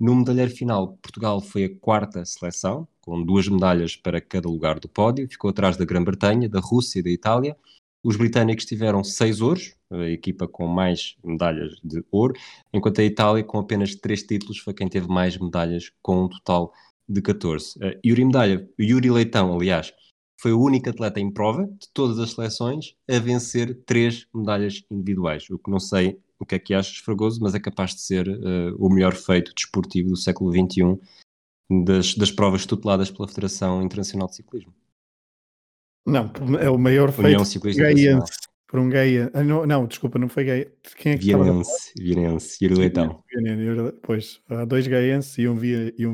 [0.00, 4.88] No medalheiro final, Portugal foi a quarta seleção, com duas medalhas para cada lugar do
[4.88, 7.56] pódio, ficou atrás da Grã-Bretanha, da Rússia e da Itália.
[8.02, 12.34] Os britânicos tiveram seis ouros, a equipa com mais medalhas de ouro,
[12.72, 16.72] enquanto a Itália, com apenas três títulos, foi quem teve mais medalhas, com um total
[16.72, 16.85] de
[17.22, 17.78] 14.
[17.78, 19.92] Uh, Yuri Medalha, Yuri Leitão, aliás,
[20.40, 25.48] foi o único atleta em prova de todas as seleções a vencer três medalhas individuais.
[25.50, 28.28] O que não sei o que é que achas, Fragoso, mas é capaz de ser
[28.28, 30.98] uh, o melhor feito desportivo do século XXI
[31.84, 34.74] das, das provas tuteladas pela Federação Internacional de Ciclismo.
[36.06, 38.30] Não, é o maior União feito gaiense,
[38.68, 39.30] por um gaia.
[39.34, 40.72] Ah, não, não, desculpa, não foi gay.
[40.96, 43.24] Quem é que Vianense, Vianense, Yuri Leitão.
[44.02, 46.12] Pois, há dois gaienses e um, via, e um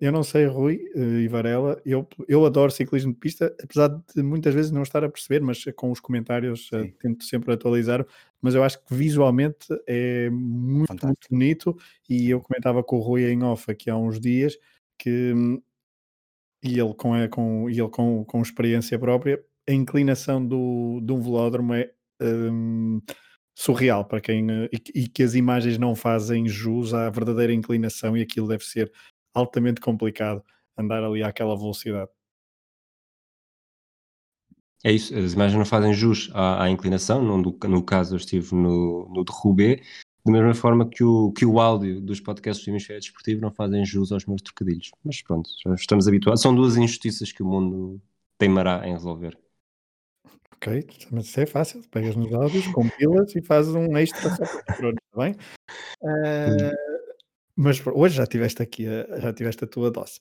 [0.00, 4.22] eu não sei, Rui uh, e Varela, eu, eu adoro ciclismo de pista, apesar de
[4.22, 8.04] muitas vezes não estar a perceber, mas com os comentários uh, tento sempre atualizar,
[8.40, 11.76] mas eu acho que visualmente é muito, muito bonito
[12.08, 14.58] e eu comentava com o Rui em off aqui há uns dias
[14.98, 15.32] que
[16.62, 21.12] e ele com, é, com, e ele com, com experiência própria, a inclinação do, de
[21.12, 23.00] um velódromo é um,
[23.54, 28.22] surreal para quem e, e, que as imagens não fazem jus à verdadeira inclinação e
[28.22, 28.92] aquilo deve ser
[29.34, 30.42] altamente complicado
[30.76, 32.10] andar ali àquela velocidade.
[34.84, 38.52] É isso, as imagens não fazem jus à, à inclinação, no, no, caso eu estive
[38.54, 39.86] no, no de Roubaix,
[40.24, 43.84] da mesma forma que o, que o áudio dos podcasts do Hemisfério Desportivo não fazem
[43.84, 44.90] jus aos meus trocadilhos.
[45.04, 46.42] Mas pronto, já estamos habituados.
[46.42, 48.00] São duas injustiças que o mundo
[48.38, 49.38] teimará em resolver.
[50.54, 51.82] Ok, mas isso é fácil.
[51.90, 55.34] Pegas nos áudios, compilas e fazes um extra só para está bem?
[56.00, 56.91] Uh,
[57.56, 60.20] mas hoje já tiveste aqui, a, já tiveste a tua dose.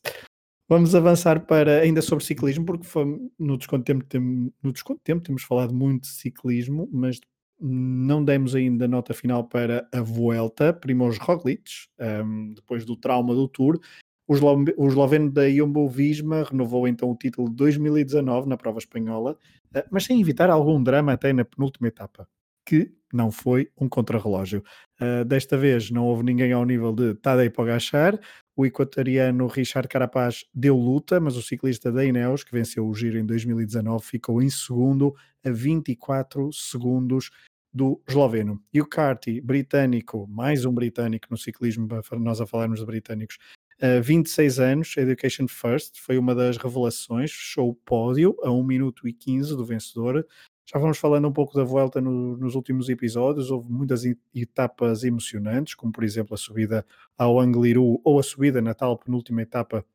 [0.69, 4.21] Vamos avançar para ainda sobre ciclismo, porque foi, no, desconto tempo, tem,
[4.63, 7.19] no desconto tempo temos falado muito de ciclismo, mas
[7.59, 13.47] não demos ainda nota final para a Vuelta, Primoz Roglic, um, depois do trauma do
[13.47, 13.79] Tour.
[14.27, 19.37] O, esloveno da Jumbo Visma renovou então o título de 2019 na prova espanhola,
[19.75, 22.27] uh, mas sem evitar algum drama até na penúltima etapa
[22.65, 24.63] que não foi um contrarrelógio.
[24.99, 28.19] Uh, desta vez não houve ninguém ao nível de Tadej Pogacar,
[28.55, 33.17] o equatoriano Richard Carapaz deu luta, mas o ciclista da Ineos, que venceu o Giro
[33.17, 37.31] em 2019, ficou em segundo a 24 segundos
[37.73, 38.61] do esloveno.
[38.73, 43.37] E o Carty, britânico, mais um britânico no ciclismo, para nós a falarmos de britânicos,
[43.81, 49.07] uh, 26 anos, Education First, foi uma das revelações, fechou o pódio a 1 minuto
[49.07, 50.27] e 15 do vencedor,
[50.73, 53.51] já vamos falando um pouco da volta no, nos últimos episódios.
[53.51, 54.03] Houve muitas
[54.33, 56.85] etapas emocionantes, como por exemplo a subida
[57.17, 59.85] ao Angliru ou a subida na tal penúltima etapa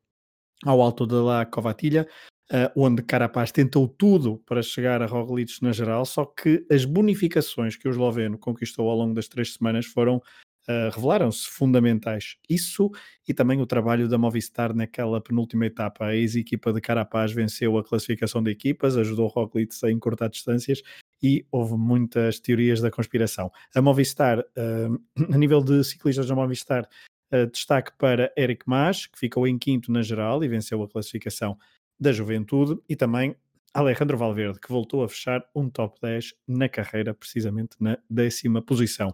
[0.63, 2.07] ao Alto da La Covatilha.
[2.51, 7.75] uh, onde Carapaz tentou tudo para chegar a Roglic na geral, só que as bonificações
[7.75, 10.21] que o esloveno conquistou ao longo das três semanas foram
[10.69, 12.35] Uh, revelaram-se fundamentais.
[12.49, 12.91] Isso
[13.25, 16.07] e também o trabalho da Movistar naquela penúltima etapa.
[16.07, 20.81] A ex-equipa de Carapaz venceu a classificação de equipas, ajudou Roglic a encurtar distâncias
[21.23, 23.49] e houve muitas teorias da conspiração.
[23.73, 25.01] A Movistar, uh,
[25.33, 26.87] a nível de ciclistas da Movistar,
[27.33, 31.57] uh, destaque para Eric Mas, que ficou em quinto na geral e venceu a classificação
[31.99, 33.35] da Juventude, e também
[33.73, 39.13] Alejandro Valverde, que voltou a fechar um top 10 na carreira, precisamente na décima posição.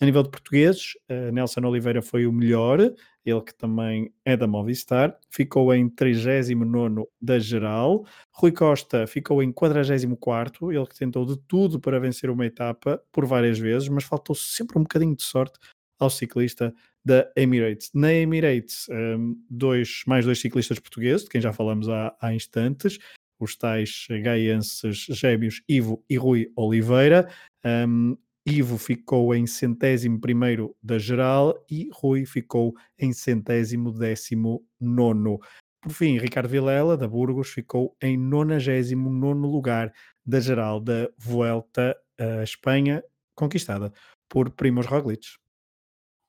[0.00, 2.80] A nível de portugueses, uh, Nelson Oliveira foi o melhor,
[3.24, 8.06] ele que também é da Movistar, ficou em 39 da geral.
[8.30, 13.24] Rui Costa ficou em 44, ele que tentou de tudo para vencer uma etapa por
[13.24, 15.58] várias vezes, mas faltou sempre um bocadinho de sorte
[15.98, 17.90] ao ciclista da Emirates.
[17.94, 22.98] Na Emirates, um, dois, mais dois ciclistas portugueses, de quem já falamos há, há instantes,
[23.38, 27.28] os tais gaienses gêmeos Ivo e Rui Oliveira.
[27.64, 35.40] Um, Ivo ficou em centésimo primeiro da geral e Rui ficou em centésimo décimo nono.
[35.80, 39.92] Por fim, Ricardo Vilela, da Burgos, ficou em 99 lugar
[40.24, 43.02] da geral da Vuelta à Espanha,
[43.34, 43.92] conquistada
[44.28, 45.26] por Primoz Roglic.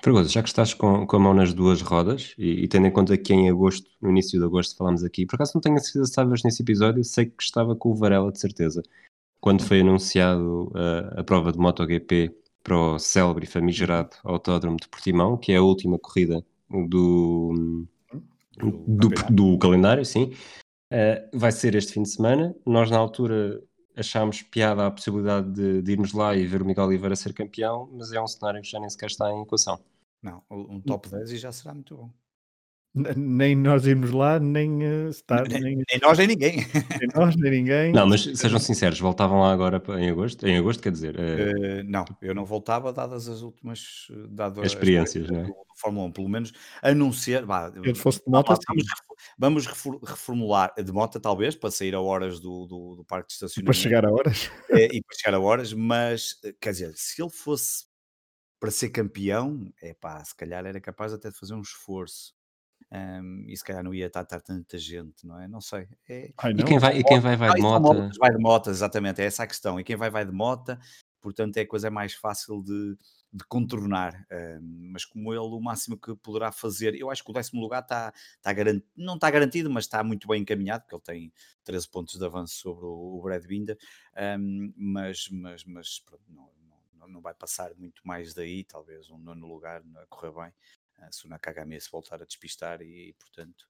[0.01, 2.91] Pergunta, já que estás com, com a mão nas duas rodas e, e, tendo em
[2.91, 5.79] conta que em agosto, no início de agosto, falámos aqui, por acaso não tenho a
[5.79, 8.83] certeza se estavas nesse episódio, sei que estava com o Varela de certeza.
[9.39, 14.87] Quando foi anunciado a, a prova de MotoGP para o célebre e famigerado Autódromo de
[14.89, 17.87] Portimão, que é a última corrida do,
[18.57, 20.33] do, do, do calendário, sim,
[20.91, 22.55] uh, vai ser este fim de semana.
[22.65, 23.61] Nós, na altura,
[23.95, 27.89] achámos piada a possibilidade de, de, irmos lá e ver o Miguel Oliveira ser campeão,
[27.93, 29.79] mas é um cenário que já nem sequer está em equação.
[30.21, 32.11] Não, um top 10 e já será muito bom.
[33.15, 35.47] Nem nós irmos lá, nem uh, estar.
[35.47, 36.57] Nem, nem, nem, nós, nem ninguém.
[36.99, 37.91] Nem nós, nem ninguém.
[37.91, 40.47] Não, mas sejam sinceros, voltavam lá agora em agosto?
[40.47, 41.15] Em agosto, quer dizer.
[41.15, 41.81] Uh...
[41.81, 45.43] Uh, não, eu não voltava, dadas as últimas dadas experiências, não é?
[45.43, 47.45] do, do Fórmula 1, pelo menos a não ser.
[47.45, 48.85] Bah, eu fosse de moto, vamos,
[49.37, 49.65] vamos
[50.03, 53.65] reformular de moto, talvez, para sair a horas do, do, do parque de estacionamento.
[53.65, 54.49] Para chegar a horas.
[54.69, 57.85] É, e para chegar a horas, mas quer dizer, se ele fosse
[58.59, 62.36] para ser campeão, é pá, se calhar era capaz até de fazer um esforço
[62.91, 65.47] um, e se calhar não ia estar, estar tanta gente, não é?
[65.47, 65.87] Não sei.
[66.07, 66.31] É...
[66.37, 66.61] Ai, não.
[66.61, 68.09] E quem vai, e quem vai, vai de moto?
[68.17, 69.79] Vai de moto, exatamente, é essa a questão.
[69.79, 70.77] E quem vai, vai de moto,
[71.21, 72.97] portanto é a coisa mais fácil de,
[73.33, 74.25] de contornar.
[74.31, 77.81] Um, mas como ele, o máximo que poderá fazer, eu acho que o décimo lugar
[77.81, 81.33] está, está garantido, não está garantido, mas está muito bem encaminhado, porque ele tem
[81.65, 83.77] 13 pontos de avanço sobre o, o Brad Binder,
[84.39, 86.49] um, mas, mas, mas pronto, não,
[86.97, 90.53] não, não vai passar muito mais daí, talvez um nono lugar a correr bem
[91.11, 93.65] se o Nakagami se voltar a despistar e, portanto,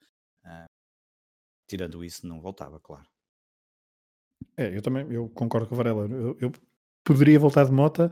[0.46, 0.70] uh,
[1.68, 3.08] tirando isso, não voltava, claro.
[4.56, 6.08] É, eu também eu concordo com o Varela.
[6.08, 6.52] Eu, eu
[7.04, 8.12] poderia voltar de moto,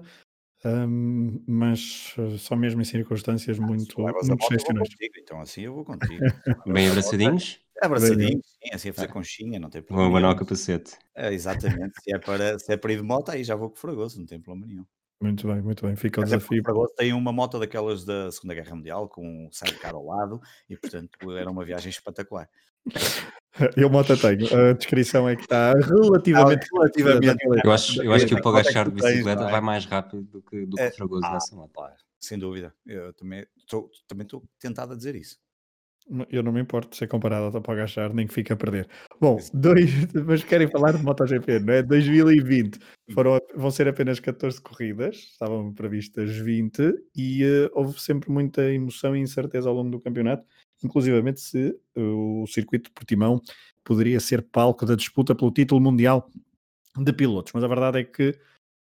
[0.64, 4.90] um, mas uh, só mesmo em circunstâncias ah, muito, muito excepcionais.
[5.18, 6.24] Então assim eu vou contigo.
[6.66, 7.60] Bem abraçadinhos?
[7.82, 10.10] Abraçadinhos, sim, assim a fazer conchinha, não tem problema.
[10.10, 10.98] Uma banal capacete.
[11.14, 13.76] É, exatamente, se é, para, se é para ir de moto, aí já vou com
[13.76, 14.86] Fragoso, não tem problema nenhum.
[15.26, 15.96] Muito bem, muito bem.
[15.96, 16.62] Fica o desafio.
[16.64, 20.78] Fragoso tem uma moto daquelas da Segunda Guerra Mundial com um sidecar ao lado e,
[20.78, 22.48] portanto, era uma viagem espetacular.
[23.76, 24.70] Eu moto tenho.
[24.70, 26.66] A descrição é que está relativamente.
[26.66, 30.42] Ah, relativamente eu, acho, eu acho que o Pogachar de bicicleta vai mais rápido do
[30.42, 31.72] que, do que o Fragoso ah, nessa moto.
[32.20, 32.76] Sem dúvida.
[32.86, 34.28] Eu também estou também
[34.60, 35.38] tentado a dizer isso.
[36.30, 38.88] Eu não me importo de ser comparado ao para agachar, nem que fique a perder.
[39.20, 39.90] Bom, dois,
[40.26, 41.82] mas querem falar de MotoGP, não é?
[41.82, 42.78] 2020
[43.12, 49.16] foram, vão ser apenas 14 corridas, estavam previstas 20, e uh, houve sempre muita emoção
[49.16, 50.46] e incerteza ao longo do campeonato,
[50.84, 53.42] inclusivamente se uh, o circuito de Portimão
[53.84, 56.30] poderia ser palco da disputa pelo título mundial
[56.98, 57.52] de pilotos.
[57.54, 58.38] Mas a verdade é que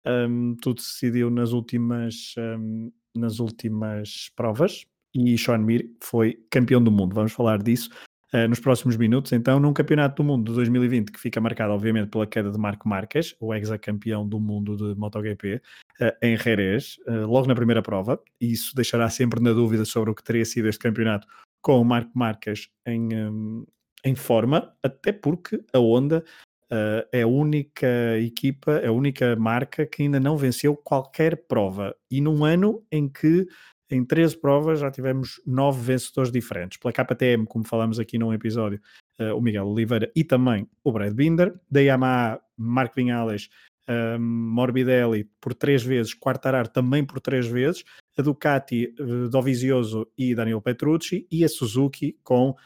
[0.07, 6.83] um, tudo se decidiu nas últimas, um, nas últimas provas, e Sean Mir foi campeão
[6.83, 7.15] do mundo.
[7.15, 7.91] Vamos falar disso
[8.33, 9.33] uh, nos próximos minutos.
[9.33, 12.89] Então, num campeonato do mundo de 2020 que fica marcado, obviamente, pela queda de Marco
[12.89, 15.63] Marques, o ex-campeão do mundo de MotoGP,
[16.01, 18.21] uh, em Jerez, uh, logo na primeira prova.
[18.41, 21.27] E isso deixará sempre na dúvida sobre o que teria sido este campeonato
[21.63, 23.65] com o Marco Marques em, um,
[24.05, 26.25] em forma, até porque a Honda
[26.73, 31.95] Uh, é a única equipa, é a única marca que ainda não venceu qualquer prova.
[32.11, 33.47] E num ano em que
[33.95, 36.79] em 13 provas já tivemos 9 vencedores diferentes.
[36.79, 38.81] Pela KTM, como falamos aqui num episódio,
[39.19, 41.55] uh, o Miguel Oliveira e também o Brad Binder.
[41.71, 43.49] Da Yamaha, Marco Vinhales,
[43.89, 47.85] um, Morbidelli por 3 vezes, Quartararo também por 3 vezes.
[48.17, 51.27] A Ducati, uh, Dovizioso e Daniel Petrucci.
[51.31, 52.57] E a Suzuki com uh,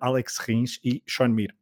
[0.00, 1.54] Alex Rins e Sean Mir.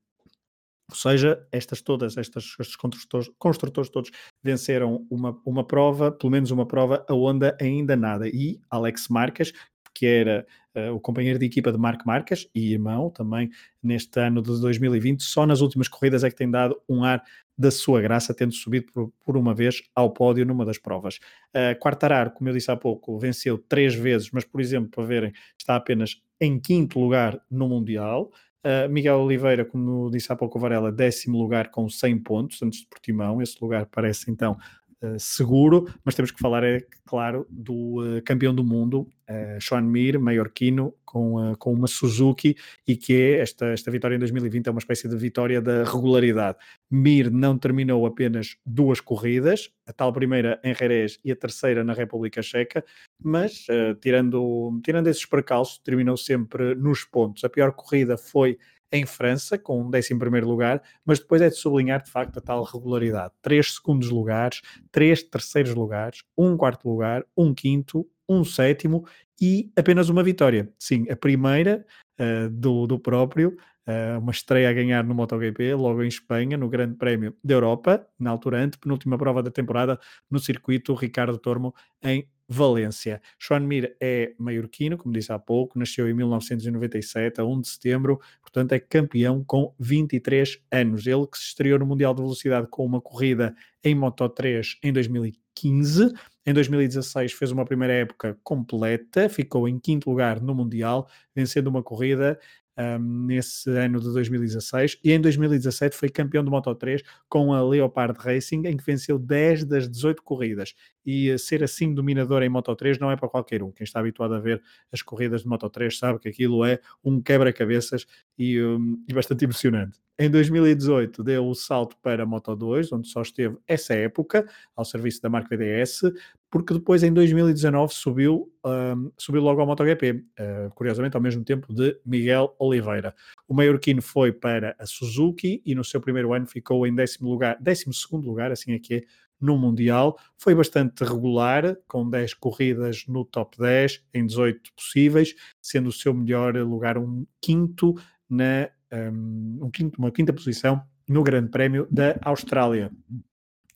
[0.89, 4.11] Ou seja, estas todas, estas, estes construtores, construtores todos
[4.43, 8.29] venceram uma, uma prova, pelo menos uma prova, a Honda ainda nada.
[8.29, 9.53] E Alex Marques,
[9.93, 10.47] que era
[10.77, 13.51] uh, o companheiro de equipa de Marco Marques e irmão também
[13.83, 17.23] neste ano de 2020, só nas últimas corridas é que tem dado um ar
[17.59, 21.19] da sua graça, tendo subido por, por uma vez ao pódio numa das provas.
[21.49, 25.33] Uh, Quartararo, como eu disse há pouco, venceu três vezes, mas por exemplo, para verem,
[25.59, 28.31] está apenas em quinto lugar no Mundial.
[28.67, 32.81] Uh, Miguel Oliveira, como disse há pouco o Varela, décimo lugar com 100 pontos antes
[32.81, 33.41] de Portimão.
[33.41, 34.59] Esse lugar parece então
[35.03, 39.83] uh, seguro, mas temos que falar, é claro, do uh, campeão do mundo, uh, Sean
[39.83, 42.57] Mir, maiorquino, com, com uma Suzuki,
[42.87, 46.59] e que é esta, esta vitória em 2020 é uma espécie de vitória da regularidade.
[46.91, 51.93] Mir não terminou apenas duas corridas, a tal primeira em Jerez e a terceira na
[51.93, 52.85] República Checa,
[53.23, 53.67] mas
[54.01, 57.45] tirando, tirando esses percalços, terminou sempre nos pontos.
[57.45, 58.59] A pior corrida foi
[58.93, 62.63] em França, com um 11 lugar, mas depois é de sublinhar de facto a tal
[62.63, 69.07] regularidade: três segundos lugares, três terceiros lugares, um quarto lugar, um quinto, um sétimo
[69.41, 70.71] e apenas uma vitória.
[70.79, 71.85] Sim, a primeira
[72.21, 76.69] uh, do, do próprio, uh, uma estreia a ganhar no MotoGP, logo em Espanha, no
[76.69, 79.99] Grande Prémio da Europa, na altura antepenúltima prova da temporada,
[80.31, 83.21] no circuito Ricardo Tormo, em Valência.
[83.39, 88.21] Joan Mir é maiorquino, como disse há pouco, nasceu em 1997, a 1 de setembro,
[88.41, 91.07] portanto é campeão com 23 anos.
[91.07, 94.93] Ele que se estreou no Mundial de Velocidade com uma corrida em Moto 3 em
[94.93, 96.13] 2015.
[96.45, 101.83] Em 2016 fez uma primeira época completa, ficou em quinto lugar no Mundial, vencendo uma
[101.83, 102.39] corrida
[102.79, 107.63] um, nesse ano de 2016 e em 2017 foi campeão do Moto 3 com a
[107.63, 110.75] Leopard Racing, em que venceu 10 das 18 corridas.
[111.05, 113.71] E uh, ser assim dominador em Moto 3 não é para qualquer um.
[113.71, 114.63] Quem está habituado a ver
[114.93, 118.07] as corridas de Moto 3 sabe que aquilo é um quebra-cabeças
[118.39, 119.99] e, um, e bastante emocionante.
[120.19, 124.83] Em 2018 deu o salto para a Moto 2, onde só esteve essa época ao
[124.83, 126.03] serviço da marca VDS,
[126.51, 131.73] porque depois em 2019 subiu, um, subiu logo ao MotoGP, uh, curiosamente ao mesmo tempo
[131.75, 133.15] de Miguel Oliveira.
[133.49, 137.57] O maiorquino foi para a Suzuki e no seu primeiro ano ficou em décimo lugar,
[137.61, 139.03] décimo segundo lugar, assim é que é,
[139.41, 140.19] no Mundial.
[140.39, 146.15] Foi bastante regular, com 10 corridas no top 10, em 18 possíveis, sendo o seu
[146.15, 147.95] melhor lugar um quinto
[148.29, 152.91] na um, um quinto, uma quinta posição no Grande Prémio da Austrália.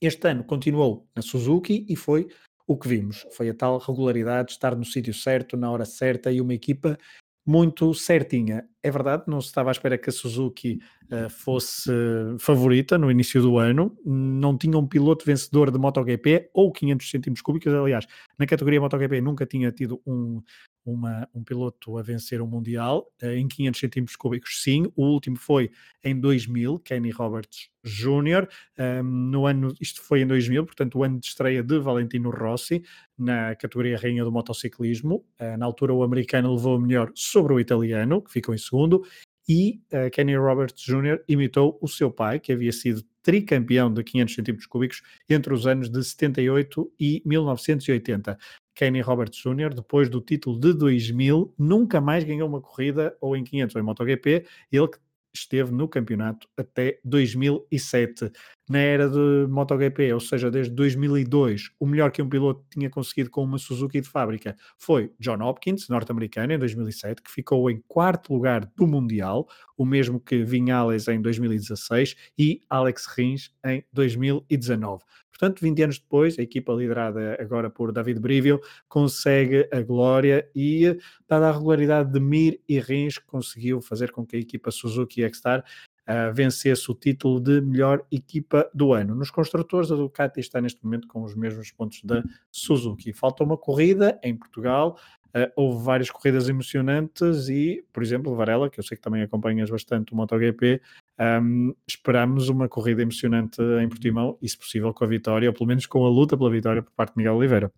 [0.00, 2.28] Este ano continuou na Suzuki e foi
[2.70, 3.26] o que vimos.
[3.32, 6.96] Foi a tal regularidade, estar no sítio certo, na hora certa e uma equipa
[7.44, 8.64] muito certinha.
[8.80, 10.78] É verdade, não se estava à espera que a Suzuki
[11.10, 11.90] uh, fosse
[12.38, 17.42] favorita no início do ano, não tinha um piloto vencedor de MotoGP ou 500 centímetros
[17.42, 18.06] cúbicos, aliás,
[18.38, 20.40] na categoria MotoGP nunca tinha tido um,
[20.84, 24.90] uma, um piloto a vencer o Mundial uh, em 500 centímetros cúbicos, sim.
[24.96, 25.70] O último foi
[26.02, 28.48] em 2000, Kenny Roberts Jr.
[28.78, 32.82] Um, no ano, isto foi em 2000, portanto, o ano de estreia de Valentino Rossi
[33.18, 35.24] na categoria Rainha do Motociclismo.
[35.40, 39.02] Uh, na altura, o americano levou a melhor sobre o italiano, que ficou em segundo,
[39.48, 41.22] e uh, Kenny Roberts Jr.
[41.28, 45.90] imitou o seu pai, que havia sido tricampeão de 500 centímetros cúbicos entre os anos
[45.90, 48.38] de 78 e 1980.
[48.74, 53.44] Kenny Roberts Jr., depois do título de 2000, nunca mais ganhou uma corrida ou em
[53.44, 54.98] 500 ou em MotoGP, ele que
[55.34, 58.30] esteve no campeonato até 2007.
[58.68, 63.30] Na era de MotoGP, ou seja, desde 2002, o melhor que um piloto tinha conseguido
[63.30, 68.32] com uma Suzuki de fábrica foi John Hopkins, norte-americano, em 2007, que ficou em quarto
[68.32, 75.02] lugar do Mundial, o mesmo que Vinales em 2016 e Alex Rins em 2019.
[75.40, 80.98] Portanto, 20 anos depois, a equipa liderada agora por David Brivio consegue a glória e,
[81.26, 85.64] dada a regularidade de Mir e Rins, conseguiu fazer com que a equipa Suzuki X-Star
[86.06, 89.14] uh, vencesse o título de melhor equipa do ano.
[89.14, 92.22] Nos construtores, a Ducati está neste momento com os mesmos pontos da
[92.52, 93.14] Suzuki.
[93.14, 94.98] Falta uma corrida em Portugal,
[95.30, 99.70] Uh, houve várias corridas emocionantes e, por exemplo, Varela, que eu sei que também acompanhas
[99.70, 100.82] bastante o MotoGP,
[101.20, 105.66] um, esperamos uma corrida emocionante em Portimão e, se possível, com a vitória, ou pelo
[105.66, 107.72] menos com a luta pela vitória por parte de Miguel Oliveira.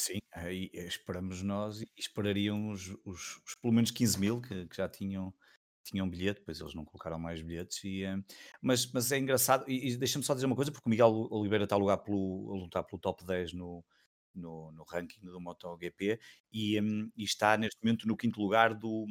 [0.00, 4.76] Sim, aí esperamos nós e esperariam os, os, os pelo menos 15 mil que, que
[4.76, 5.32] já tinham,
[5.84, 8.02] tinham bilhete, depois eles não colocaram mais bilhetes, e,
[8.60, 11.62] mas, mas é engraçado, e, e deixa-me só dizer uma coisa, porque o Miguel Oliveira
[11.64, 13.84] está a, lugar pelo, a lutar pelo top 10 no,
[14.34, 16.18] no, no ranking do MotoGP
[16.52, 19.06] e, um, e, está neste momento no quinto lugar do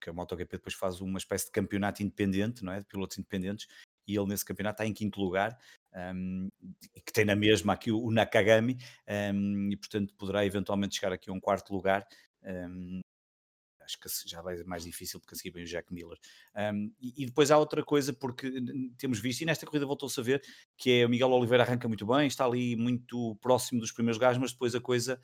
[0.00, 2.80] que a MotoGP depois faz uma espécie de campeonato independente, não é?
[2.80, 3.66] De pilotos independentes,
[4.06, 5.58] e ele nesse campeonato está em quinto lugar,
[6.14, 6.48] um,
[7.04, 8.76] que tem na mesma aqui o, Nakagami,
[9.34, 12.06] um, e portanto poderá eventualmente chegar aqui a um quarto lugar.
[12.42, 13.00] Um,
[13.86, 16.18] acho que já vai ser mais difícil porque a seguir o Jack Miller.
[16.54, 18.52] Um, e, e, depois há outra coisa, porque
[18.98, 20.42] temos visto, e nesta corrida voltou-se a ver,
[20.76, 24.38] que é o Miguel Oliveira arranca muito bem, está ali muito próximo dos primeiros gajos,
[24.38, 25.20] mas depois a coisa,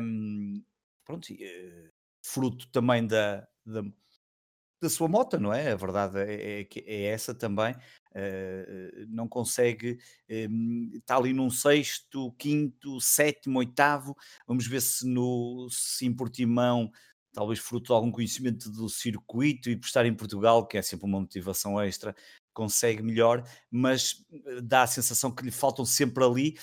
[0.00, 0.62] um,
[1.04, 1.90] pronto, uh,
[2.22, 3.82] fruto também da, da,
[4.80, 5.72] da, sua moto, não é?
[5.72, 7.74] A verdade é, é, é essa também.
[8.10, 9.98] Uh, não consegue,
[10.50, 14.14] um, está ali num sexto, quinto, sétimo, oitavo.
[14.46, 16.92] Vamos ver se no se em Portimão
[17.32, 21.06] talvez fruto de algum conhecimento do circuito e por estar em Portugal, que é sempre
[21.06, 22.14] uma motivação extra,
[22.52, 26.54] consegue melhor, mas eh, dá a sensação que lhe faltam sempre ali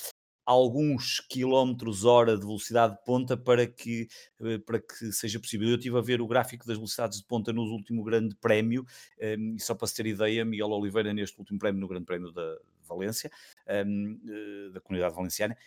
[0.45, 4.07] alguns quilómetros hora de velocidade de ponta para que,
[4.41, 5.69] eh, para que seja possível.
[5.69, 8.83] Eu estive a ver o gráfico das velocidades de ponta no último grande prémio,
[9.19, 12.31] ehm, e só para se ter ideia, Miguel Oliveira neste último prémio, no grande prémio
[12.31, 12.57] da
[12.87, 13.31] Valência,
[13.69, 15.57] ehm, eh, da comunidade valenciana,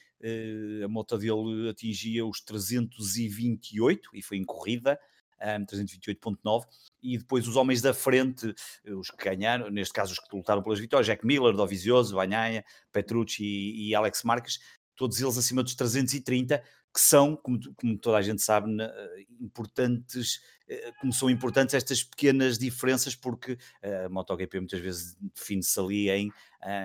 [0.84, 4.98] a moto dele atingia os 328 e foi em corrida,
[5.42, 6.66] um, 328.9,
[7.02, 8.54] e depois os homens da frente,
[8.86, 13.44] os que ganharam, neste caso os que lutaram pelas vitórias, Jack Miller, Dovizioso, Banhaia, Petrucci
[13.44, 14.60] e, e, Alex Marques,
[14.94, 16.62] todos eles acima dos 330,
[16.92, 18.70] que são, como, como toda a gente sabe,
[19.40, 26.10] importantes, eh, como são importantes estas pequenas diferenças, porque a MotoGP muitas vezes define-se ali
[26.10, 26.32] em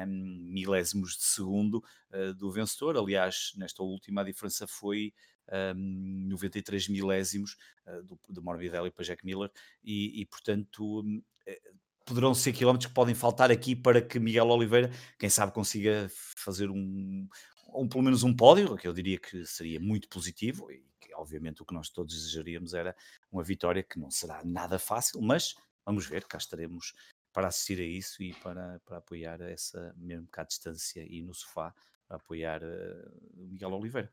[0.07, 2.97] um, milésimos de segundo uh, do vencedor.
[2.97, 5.13] Aliás, nesta última a diferença foi
[5.75, 9.51] um, 93 milésimos uh, do, do Morbidelli para Jack Miller,
[9.83, 11.59] e, e portanto um, eh,
[12.05, 14.89] poderão ser quilómetros que podem faltar aqui para que Miguel Oliveira,
[15.19, 17.27] quem sabe, consiga fazer um,
[17.73, 21.61] um pelo menos um pódio, que eu diria que seria muito positivo, e que obviamente
[21.61, 22.95] o que nós todos desejaríamos era
[23.31, 25.55] uma vitória que não será nada fácil, mas
[25.85, 26.93] vamos ver, cá estaremos
[27.33, 31.33] para assistir a isso e para, para apoiar essa, mesmo cá à distância e no
[31.33, 31.73] sofá,
[32.07, 34.11] para apoiar uh, Miguel Oliveira.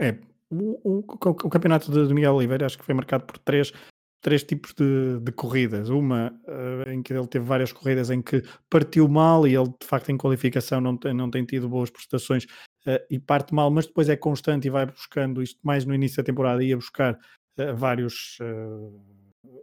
[0.00, 0.18] É,
[0.50, 3.72] o, o, o campeonato de, Miguel Oliveira acho que foi marcado por três,
[4.20, 5.90] três tipos de, de corridas.
[5.90, 9.86] Uma uh, em que ele teve várias corridas em que partiu mal e ele de
[9.86, 12.46] facto em qualificação não tem, não tem tido boas prestações
[12.86, 16.18] uh, e parte mal, mas depois é constante e vai buscando isto mais no início
[16.18, 18.38] da temporada, ia buscar uh, vários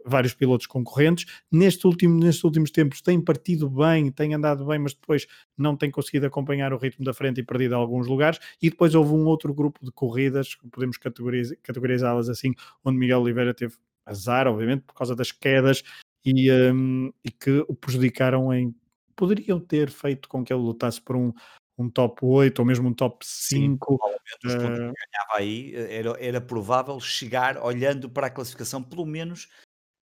[0.04, 1.24] vários pilotos concorrentes.
[1.50, 5.90] Neste último, nestes últimos tempos tem partido bem, tem andado bem, mas depois não tem
[5.90, 8.38] conseguido acompanhar o ritmo da frente e perdido alguns lugares.
[8.60, 12.52] E depois houve um outro grupo de corridas, podemos categorizá-las assim,
[12.84, 15.82] onde Miguel Oliveira teve azar, obviamente, por causa das quedas
[16.24, 18.74] e, um, e que o prejudicaram em.
[19.16, 21.32] Poderiam ter feito com que ele lutasse por um,
[21.76, 23.98] um top 8 ou mesmo um top 5.
[24.42, 24.58] Sim, uh...
[24.58, 29.48] ganhava aí, era, era provável chegar olhando para a classificação, pelo menos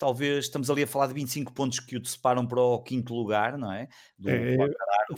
[0.03, 3.57] talvez estamos ali a falar de 25 pontos que o separam para o quinto lugar,
[3.57, 3.87] não é?
[4.19, 4.57] Do é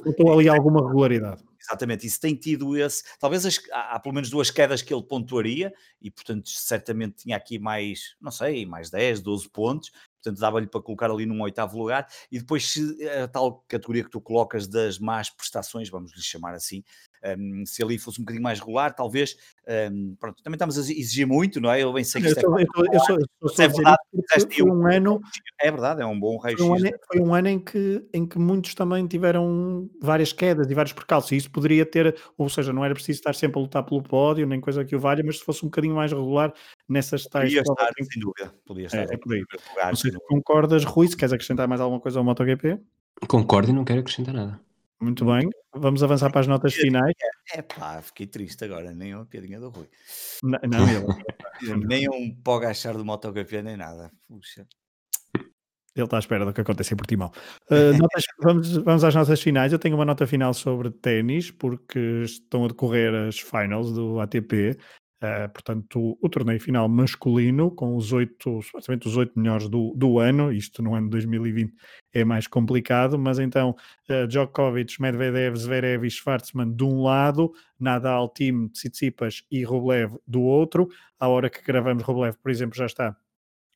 [0.02, 1.42] faltou ali alguma regularidade.
[1.58, 3.02] Exatamente, isso tem tido esse.
[3.18, 7.34] Talvez as, há, há, pelo menos duas quedas que ele pontuaria, e portanto, certamente tinha
[7.34, 9.90] aqui mais, não sei, mais 10, 12 pontos,
[10.24, 12.08] portanto, dava-lhe para colocar ali num oitavo lugar.
[12.32, 16.54] E depois, se a tal categoria que tu colocas das más prestações, vamos lhe chamar
[16.54, 16.82] assim,
[17.38, 19.36] um, se ali fosse um bocadinho mais regular, talvez.
[19.92, 21.82] Um, pronto, também estamos a exigir muito, não é?
[21.82, 23.98] Eu bem sei que isto é, é verdade.
[24.52, 25.20] Foi um ano,
[25.60, 28.26] é verdade, é um bom raio foi um, ano, foi um ano em que, em
[28.26, 32.72] que muitos também tiveram várias quedas e vários percalços, e isso poderia ter, ou seja,
[32.72, 35.38] não era preciso estar sempre a lutar pelo pódio, nem coisa que o valha, mas
[35.38, 36.52] se fosse um bocadinho mais regular
[36.88, 37.46] nessas tais.
[37.46, 38.54] Podia estar, sem dúvida.
[38.66, 39.10] Podia estar.
[39.10, 39.44] É, é por aí.
[39.70, 42.78] Lugar, não sei se concordas, Rui, se queres acrescentar mais alguma coisa ao MotoGP?
[43.28, 44.63] Concordo e não quero acrescentar nada.
[45.00, 47.14] Muito bem, vamos avançar para as notas finais.
[47.52, 49.88] É pá, fiquei triste agora, nem uma piadinha do Rui.
[50.42, 54.10] Não, não nem um pó gachar do MotoGP, nem nada.
[54.28, 54.66] Puxa.
[55.96, 57.30] Ele está à espera do que acontece em Portimão.
[57.70, 59.72] Uh, notas, vamos, vamos às notas finais.
[59.72, 64.76] Eu tenho uma nota final sobre ténis, porque estão a decorrer as finals do ATP.
[65.24, 70.18] Uh, portanto, o, torneio final masculino, com os oito, supostamente os oito melhores do, do
[70.18, 71.72] ano, isto no ano 2020
[72.12, 73.74] é mais complicado, mas então
[74.10, 80.42] uh, Djokovic, Medvedev, Zverev e Schwartzman de um lado, Nadal, Tim, Tsitsipas e Rublev do
[80.42, 80.88] outro.
[81.18, 83.16] À hora que gravamos, Rublev, por exemplo, já está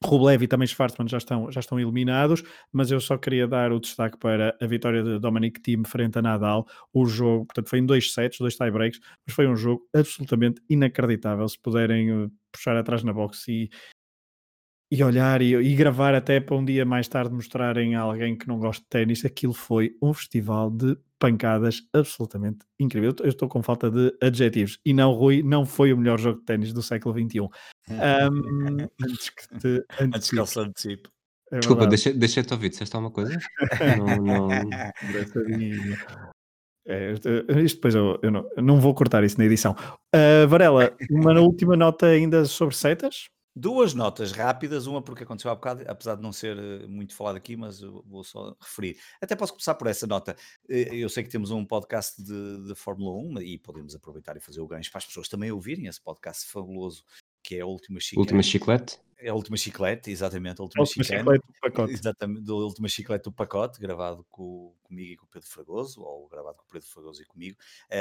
[0.05, 2.42] Rublev e também Schwartzman já estão, já estão eliminados,
[2.72, 6.22] mas eu só queria dar o destaque para a vitória de Dominic Thiem frente a
[6.22, 6.66] Nadal.
[6.92, 11.49] O jogo, portanto, foi em dois sets, dois tie-breaks, mas foi um jogo absolutamente inacreditável.
[11.49, 13.68] Se puderem uh, puxar atrás na box e,
[14.90, 18.46] e olhar e, e, gravar até para um dia mais tarde mostrarem a alguém que
[18.46, 23.14] não gosta de ténis, aquilo foi um festival de pancadas absolutamente incrível.
[23.20, 24.78] Eu estou com falta de adjetivos.
[24.84, 27.40] E não, Rui, não foi o melhor jogo de ténis do século XXI.
[27.40, 27.48] Um,
[29.02, 31.08] antes que te antes que se antecipe.
[31.50, 33.38] É Desculpa, deixa, deixa-te ouvir, disseste alguma coisa?
[33.96, 34.48] não, não...
[36.90, 39.76] É, isto depois eu, eu, não, eu, não, vou cortar isso na edição.
[40.14, 43.28] Uh, Varela, uma última nota ainda sobre setas?
[43.61, 47.34] Duas notas rápidas, uma porque aconteceu há bocado, apesar de não ser eh, muito falado
[47.34, 48.96] aqui, mas vou só referir.
[49.20, 50.36] Até posso começar por essa nota.
[50.68, 54.40] Eh, eu sei que temos um podcast de, de Fórmula 1 e podemos aproveitar e
[54.40, 57.02] fazer o gancho para as pessoas também ouvirem esse podcast fabuloso
[57.42, 58.20] que é a Última Chiclete.
[58.20, 59.00] Última Chiclete?
[59.20, 60.60] É a Última Chiclete, exatamente.
[60.60, 61.92] A Última, última chiclete, do pacote.
[61.92, 66.28] Exatamente, do Última Chiclete do pacote, gravado com, comigo e com o Pedro Fragoso, ou
[66.28, 67.58] gravado com o Pedro Fragoso e comigo,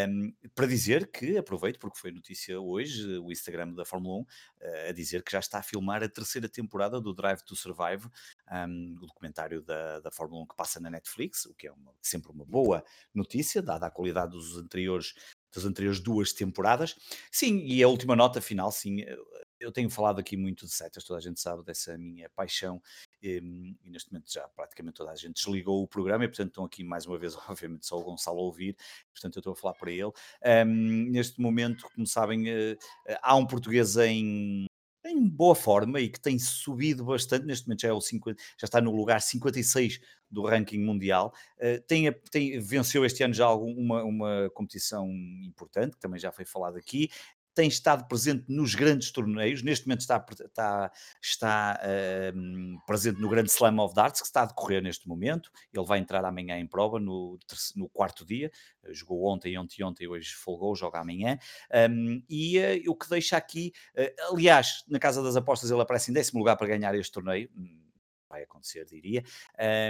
[0.10, 4.26] um, para dizer que, aproveito, porque foi notícia hoje, o Instagram da Fórmula 1, uh,
[4.62, 8.08] eh, a dizer que já está a filmar a terceira temporada do Drive to Survive,
[8.52, 11.94] um, o documentário da, da Fórmula 1 que passa na Netflix, o que é uma,
[12.00, 15.16] sempre uma boa notícia, dada a qualidade dos anteriores
[15.54, 16.96] das anteriores duas temporadas.
[17.32, 19.02] Sim, e a última nota final, sim,
[19.60, 22.82] eu tenho falado aqui muito de setas, toda a gente sabe dessa minha paixão
[23.22, 23.38] e,
[23.84, 26.84] e, neste momento já praticamente toda a gente desligou o programa e portanto estão aqui
[26.84, 28.76] mais uma vez, obviamente só o Gonçalo a ouvir,
[29.12, 30.12] portanto eu estou a falar para ele.
[30.66, 32.78] Um, neste momento, como sabem, uh,
[33.22, 34.66] há um português em,
[35.06, 38.66] em boa forma e que tem subido bastante, neste momento já, é o 50, já
[38.66, 40.00] está no lugar 56
[40.30, 45.10] do ranking mundial, uh, tem, tem, venceu este ano já uma, uma competição
[45.44, 47.10] importante, que também já foi falado aqui,
[47.58, 53.50] tem estado presente nos grandes torneios, neste momento está, está, está uh, presente no Grande
[53.50, 57.00] Slam of Darts, que está a decorrer neste momento, ele vai entrar amanhã em prova,
[57.00, 57.40] no,
[57.76, 58.52] no quarto dia,
[58.90, 61.40] jogou ontem, ontem, ontem, hoje folgou, joga amanhã,
[61.90, 66.12] um, e uh, o que deixa aqui, uh, aliás, na Casa das Apostas ele aparece
[66.12, 67.50] em décimo lugar para ganhar este torneio,
[68.30, 69.24] vai acontecer, diria.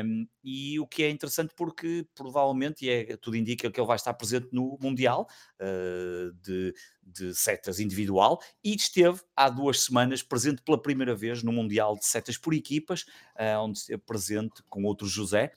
[0.03, 3.95] Um, e o que é interessante porque provavelmente, e é, tudo indica que ele vai
[3.95, 5.27] estar presente no Mundial
[5.61, 11.51] uh, de, de setas individual e esteve há duas semanas presente pela primeira vez no
[11.51, 13.03] Mundial de setas por equipas,
[13.35, 15.51] uh, onde esteve presente com outro José,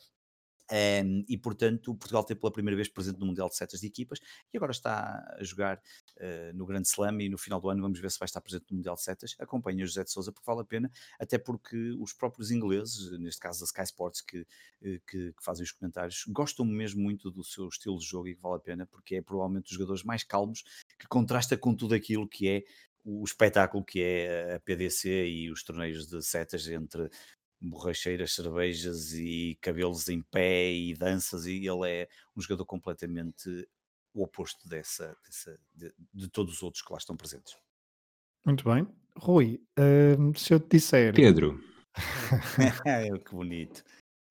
[0.70, 4.20] um, e portanto, Portugal teve pela primeira vez presente no Mundial de Setas de Equipas
[4.52, 7.20] e agora está a jogar uh, no Grande Slam.
[7.20, 9.34] E no final do ano vamos ver se vai estar presente no Mundial de Setas.
[9.38, 13.40] Acompanha o José de Souza porque vale a pena, até porque os próprios ingleses, neste
[13.40, 14.46] caso da Sky Sports, que,
[14.82, 18.34] eh, que, que, fazem os comentários, gostam mesmo muito do seu estilo de jogo e
[18.34, 20.62] que vale a pena porque é provavelmente os jogadores mais calmos
[20.98, 22.64] que contrasta com tudo aquilo que é
[23.04, 27.08] o espetáculo que é a PDC e os torneios de setas entre
[27.60, 33.68] borracheiras, cervejas e cabelos em pé e danças, e ele é um jogador completamente
[34.14, 37.56] o oposto dessa, dessa de, de, todos os outros que lá estão presentes.
[38.44, 38.86] Muito bem.
[39.16, 41.14] Rui, uh, se eu te disser.
[41.14, 41.62] Pedro.
[42.86, 43.84] é, que bonito.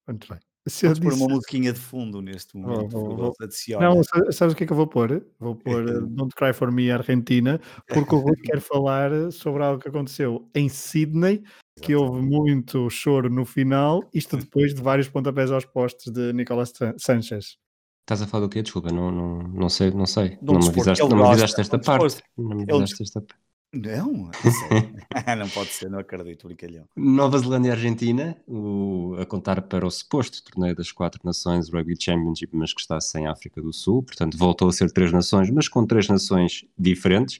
[0.07, 0.48] Muito bem.
[0.69, 2.89] Se Podes eu pôr uma musiquinha de fundo neste momento.
[2.89, 3.35] Vou, vou, vou.
[3.79, 5.25] Não, sabes o que é que eu vou pôr?
[5.39, 9.81] Vou pôr uh, Don't Cry For Me Argentina, porque o Rui quer falar sobre algo
[9.81, 11.43] que aconteceu em Sydney,
[11.81, 16.73] que houve muito choro no final, isto depois de vários pontapés aos postes de Nicolas
[16.97, 17.57] Sanchez.
[18.01, 18.63] Estás a falar do quê?
[18.63, 20.37] Desculpa, não, não, não sei, não sei.
[20.41, 22.23] Não, não me avisaste, não me avisaste esta parte.
[22.37, 23.48] Não me avisaste esta parte.
[23.71, 24.31] Não,
[25.37, 26.85] não pode ser, não acredito, brincalhão.
[26.95, 31.95] Nova Zelândia e Argentina, o, a contar para o suposto torneio das quatro nações Rugby
[31.99, 35.67] Championship, mas que está sem África do Sul, portanto voltou a ser três nações, mas
[35.67, 37.39] com três nações diferentes.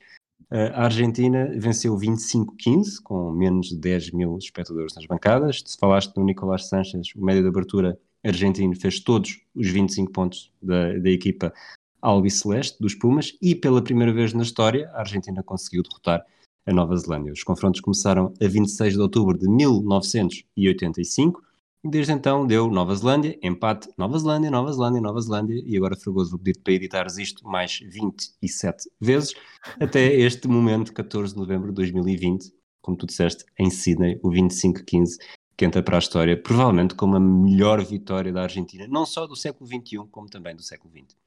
[0.52, 5.62] A Argentina venceu 25-15, com menos de 10 mil espectadores nas bancadas.
[5.64, 10.52] Se falaste do Nicolás Sanches, o médio de abertura argentino fez todos os 25 pontos
[10.62, 11.54] da, da equipa
[12.02, 16.26] albiceleste dos Pumas e pela primeira vez na história a Argentina conseguiu derrotar
[16.66, 17.34] a Nova Zelândia.
[17.34, 21.42] Os confrontos começaram a 26 de outubro de 1985
[21.84, 25.96] e desde então deu Nova Zelândia, empate Nova Zelândia, Nova Zelândia, Nova Zelândia e agora
[25.96, 29.34] Fragoso vou pedir para editares isto mais 27 vezes
[29.80, 35.18] até este momento, 14 de novembro de 2020, como tu disseste, em Sydney, o 25-15
[35.56, 39.36] que entra para a história, provavelmente como a melhor vitória da Argentina, não só do
[39.36, 41.18] século XXI, como também do século XX.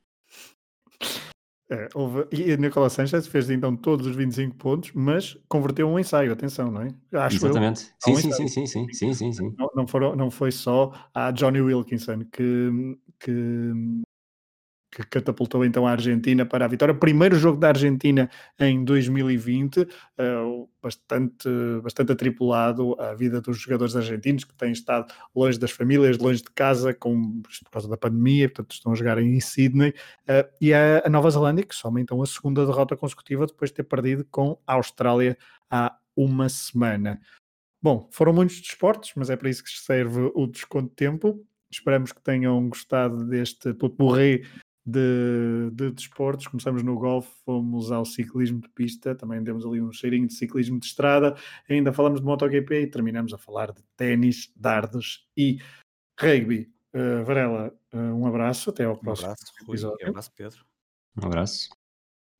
[1.72, 6.30] É, houve, e Nicolas Sanchez fez então todos os 25 pontos, mas converteu um ensaio,
[6.30, 6.94] atenção, não é?
[7.14, 7.84] Acho Exatamente.
[8.06, 10.52] Eu, sim, um sim, sim, sim, sim, sim, sim, sim, Não, não, foram, não foi
[10.52, 13.72] só a Johnny Wilkinson que, que
[14.92, 16.94] que catapultou então a Argentina para a vitória.
[16.94, 18.28] Primeiro jogo da Argentina
[18.60, 19.86] em 2020, uh,
[20.18, 21.48] eh, bastante,
[21.82, 26.50] bastante atripulado a vida dos jogadores argentinos que têm estado longe das famílias, longe de
[26.50, 29.94] casa, com, por causa da pandemia, portanto estão a jogar em Sydney.
[30.28, 33.84] Uh, e a, Nova Zelândia, que soma então a segunda derrota consecutiva depois de ter
[33.84, 35.38] perdido com a Austrália
[35.70, 37.18] há uma semana.
[37.80, 41.42] Bom, foram muitos desportos, mas é para isso que serve o desconto de tempo.
[41.70, 44.44] Esperamos que tenham gostado deste potpourri
[44.84, 46.46] de, de desportos.
[46.46, 50.78] Começamos no golfe, fomos ao ciclismo de pista, também demos ali um cheirinho de ciclismo
[50.78, 51.36] de estrada,
[51.68, 55.58] ainda falamos de MotoGP e terminamos a falar de ténis, dardos e
[56.18, 56.70] rugby.
[56.94, 60.06] Uh, Varela, uh, um abraço, até ao próximo um abraço, episódio.
[60.06, 60.64] Um abraço, Pedro.
[61.22, 61.81] Um abraço.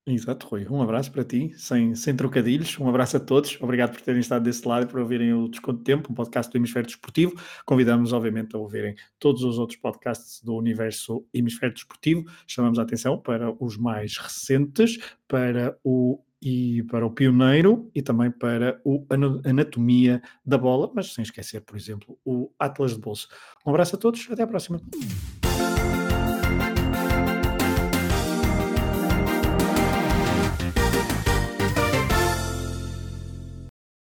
[0.05, 0.67] Exato, Rui.
[0.69, 2.77] Um abraço para ti, sem, sem trocadilhos.
[2.81, 3.57] Um abraço a todos.
[3.61, 6.51] Obrigado por terem estado desse lado e por ouvirem o Desconto de Tempo, um podcast
[6.51, 7.35] do Hemisfério Desportivo.
[7.65, 12.25] Convidamos, obviamente, a ouvirem todos os outros podcasts do universo Hemisfério Desportivo.
[12.49, 14.99] Chamamos a atenção para os mais recentes,
[15.29, 19.07] para o e para o pioneiro e também para o
[19.45, 23.29] anatomia da bola, mas sem esquecer, por exemplo, o Atlas de Bolso.
[23.65, 24.81] Um abraço a todos, até à próxima.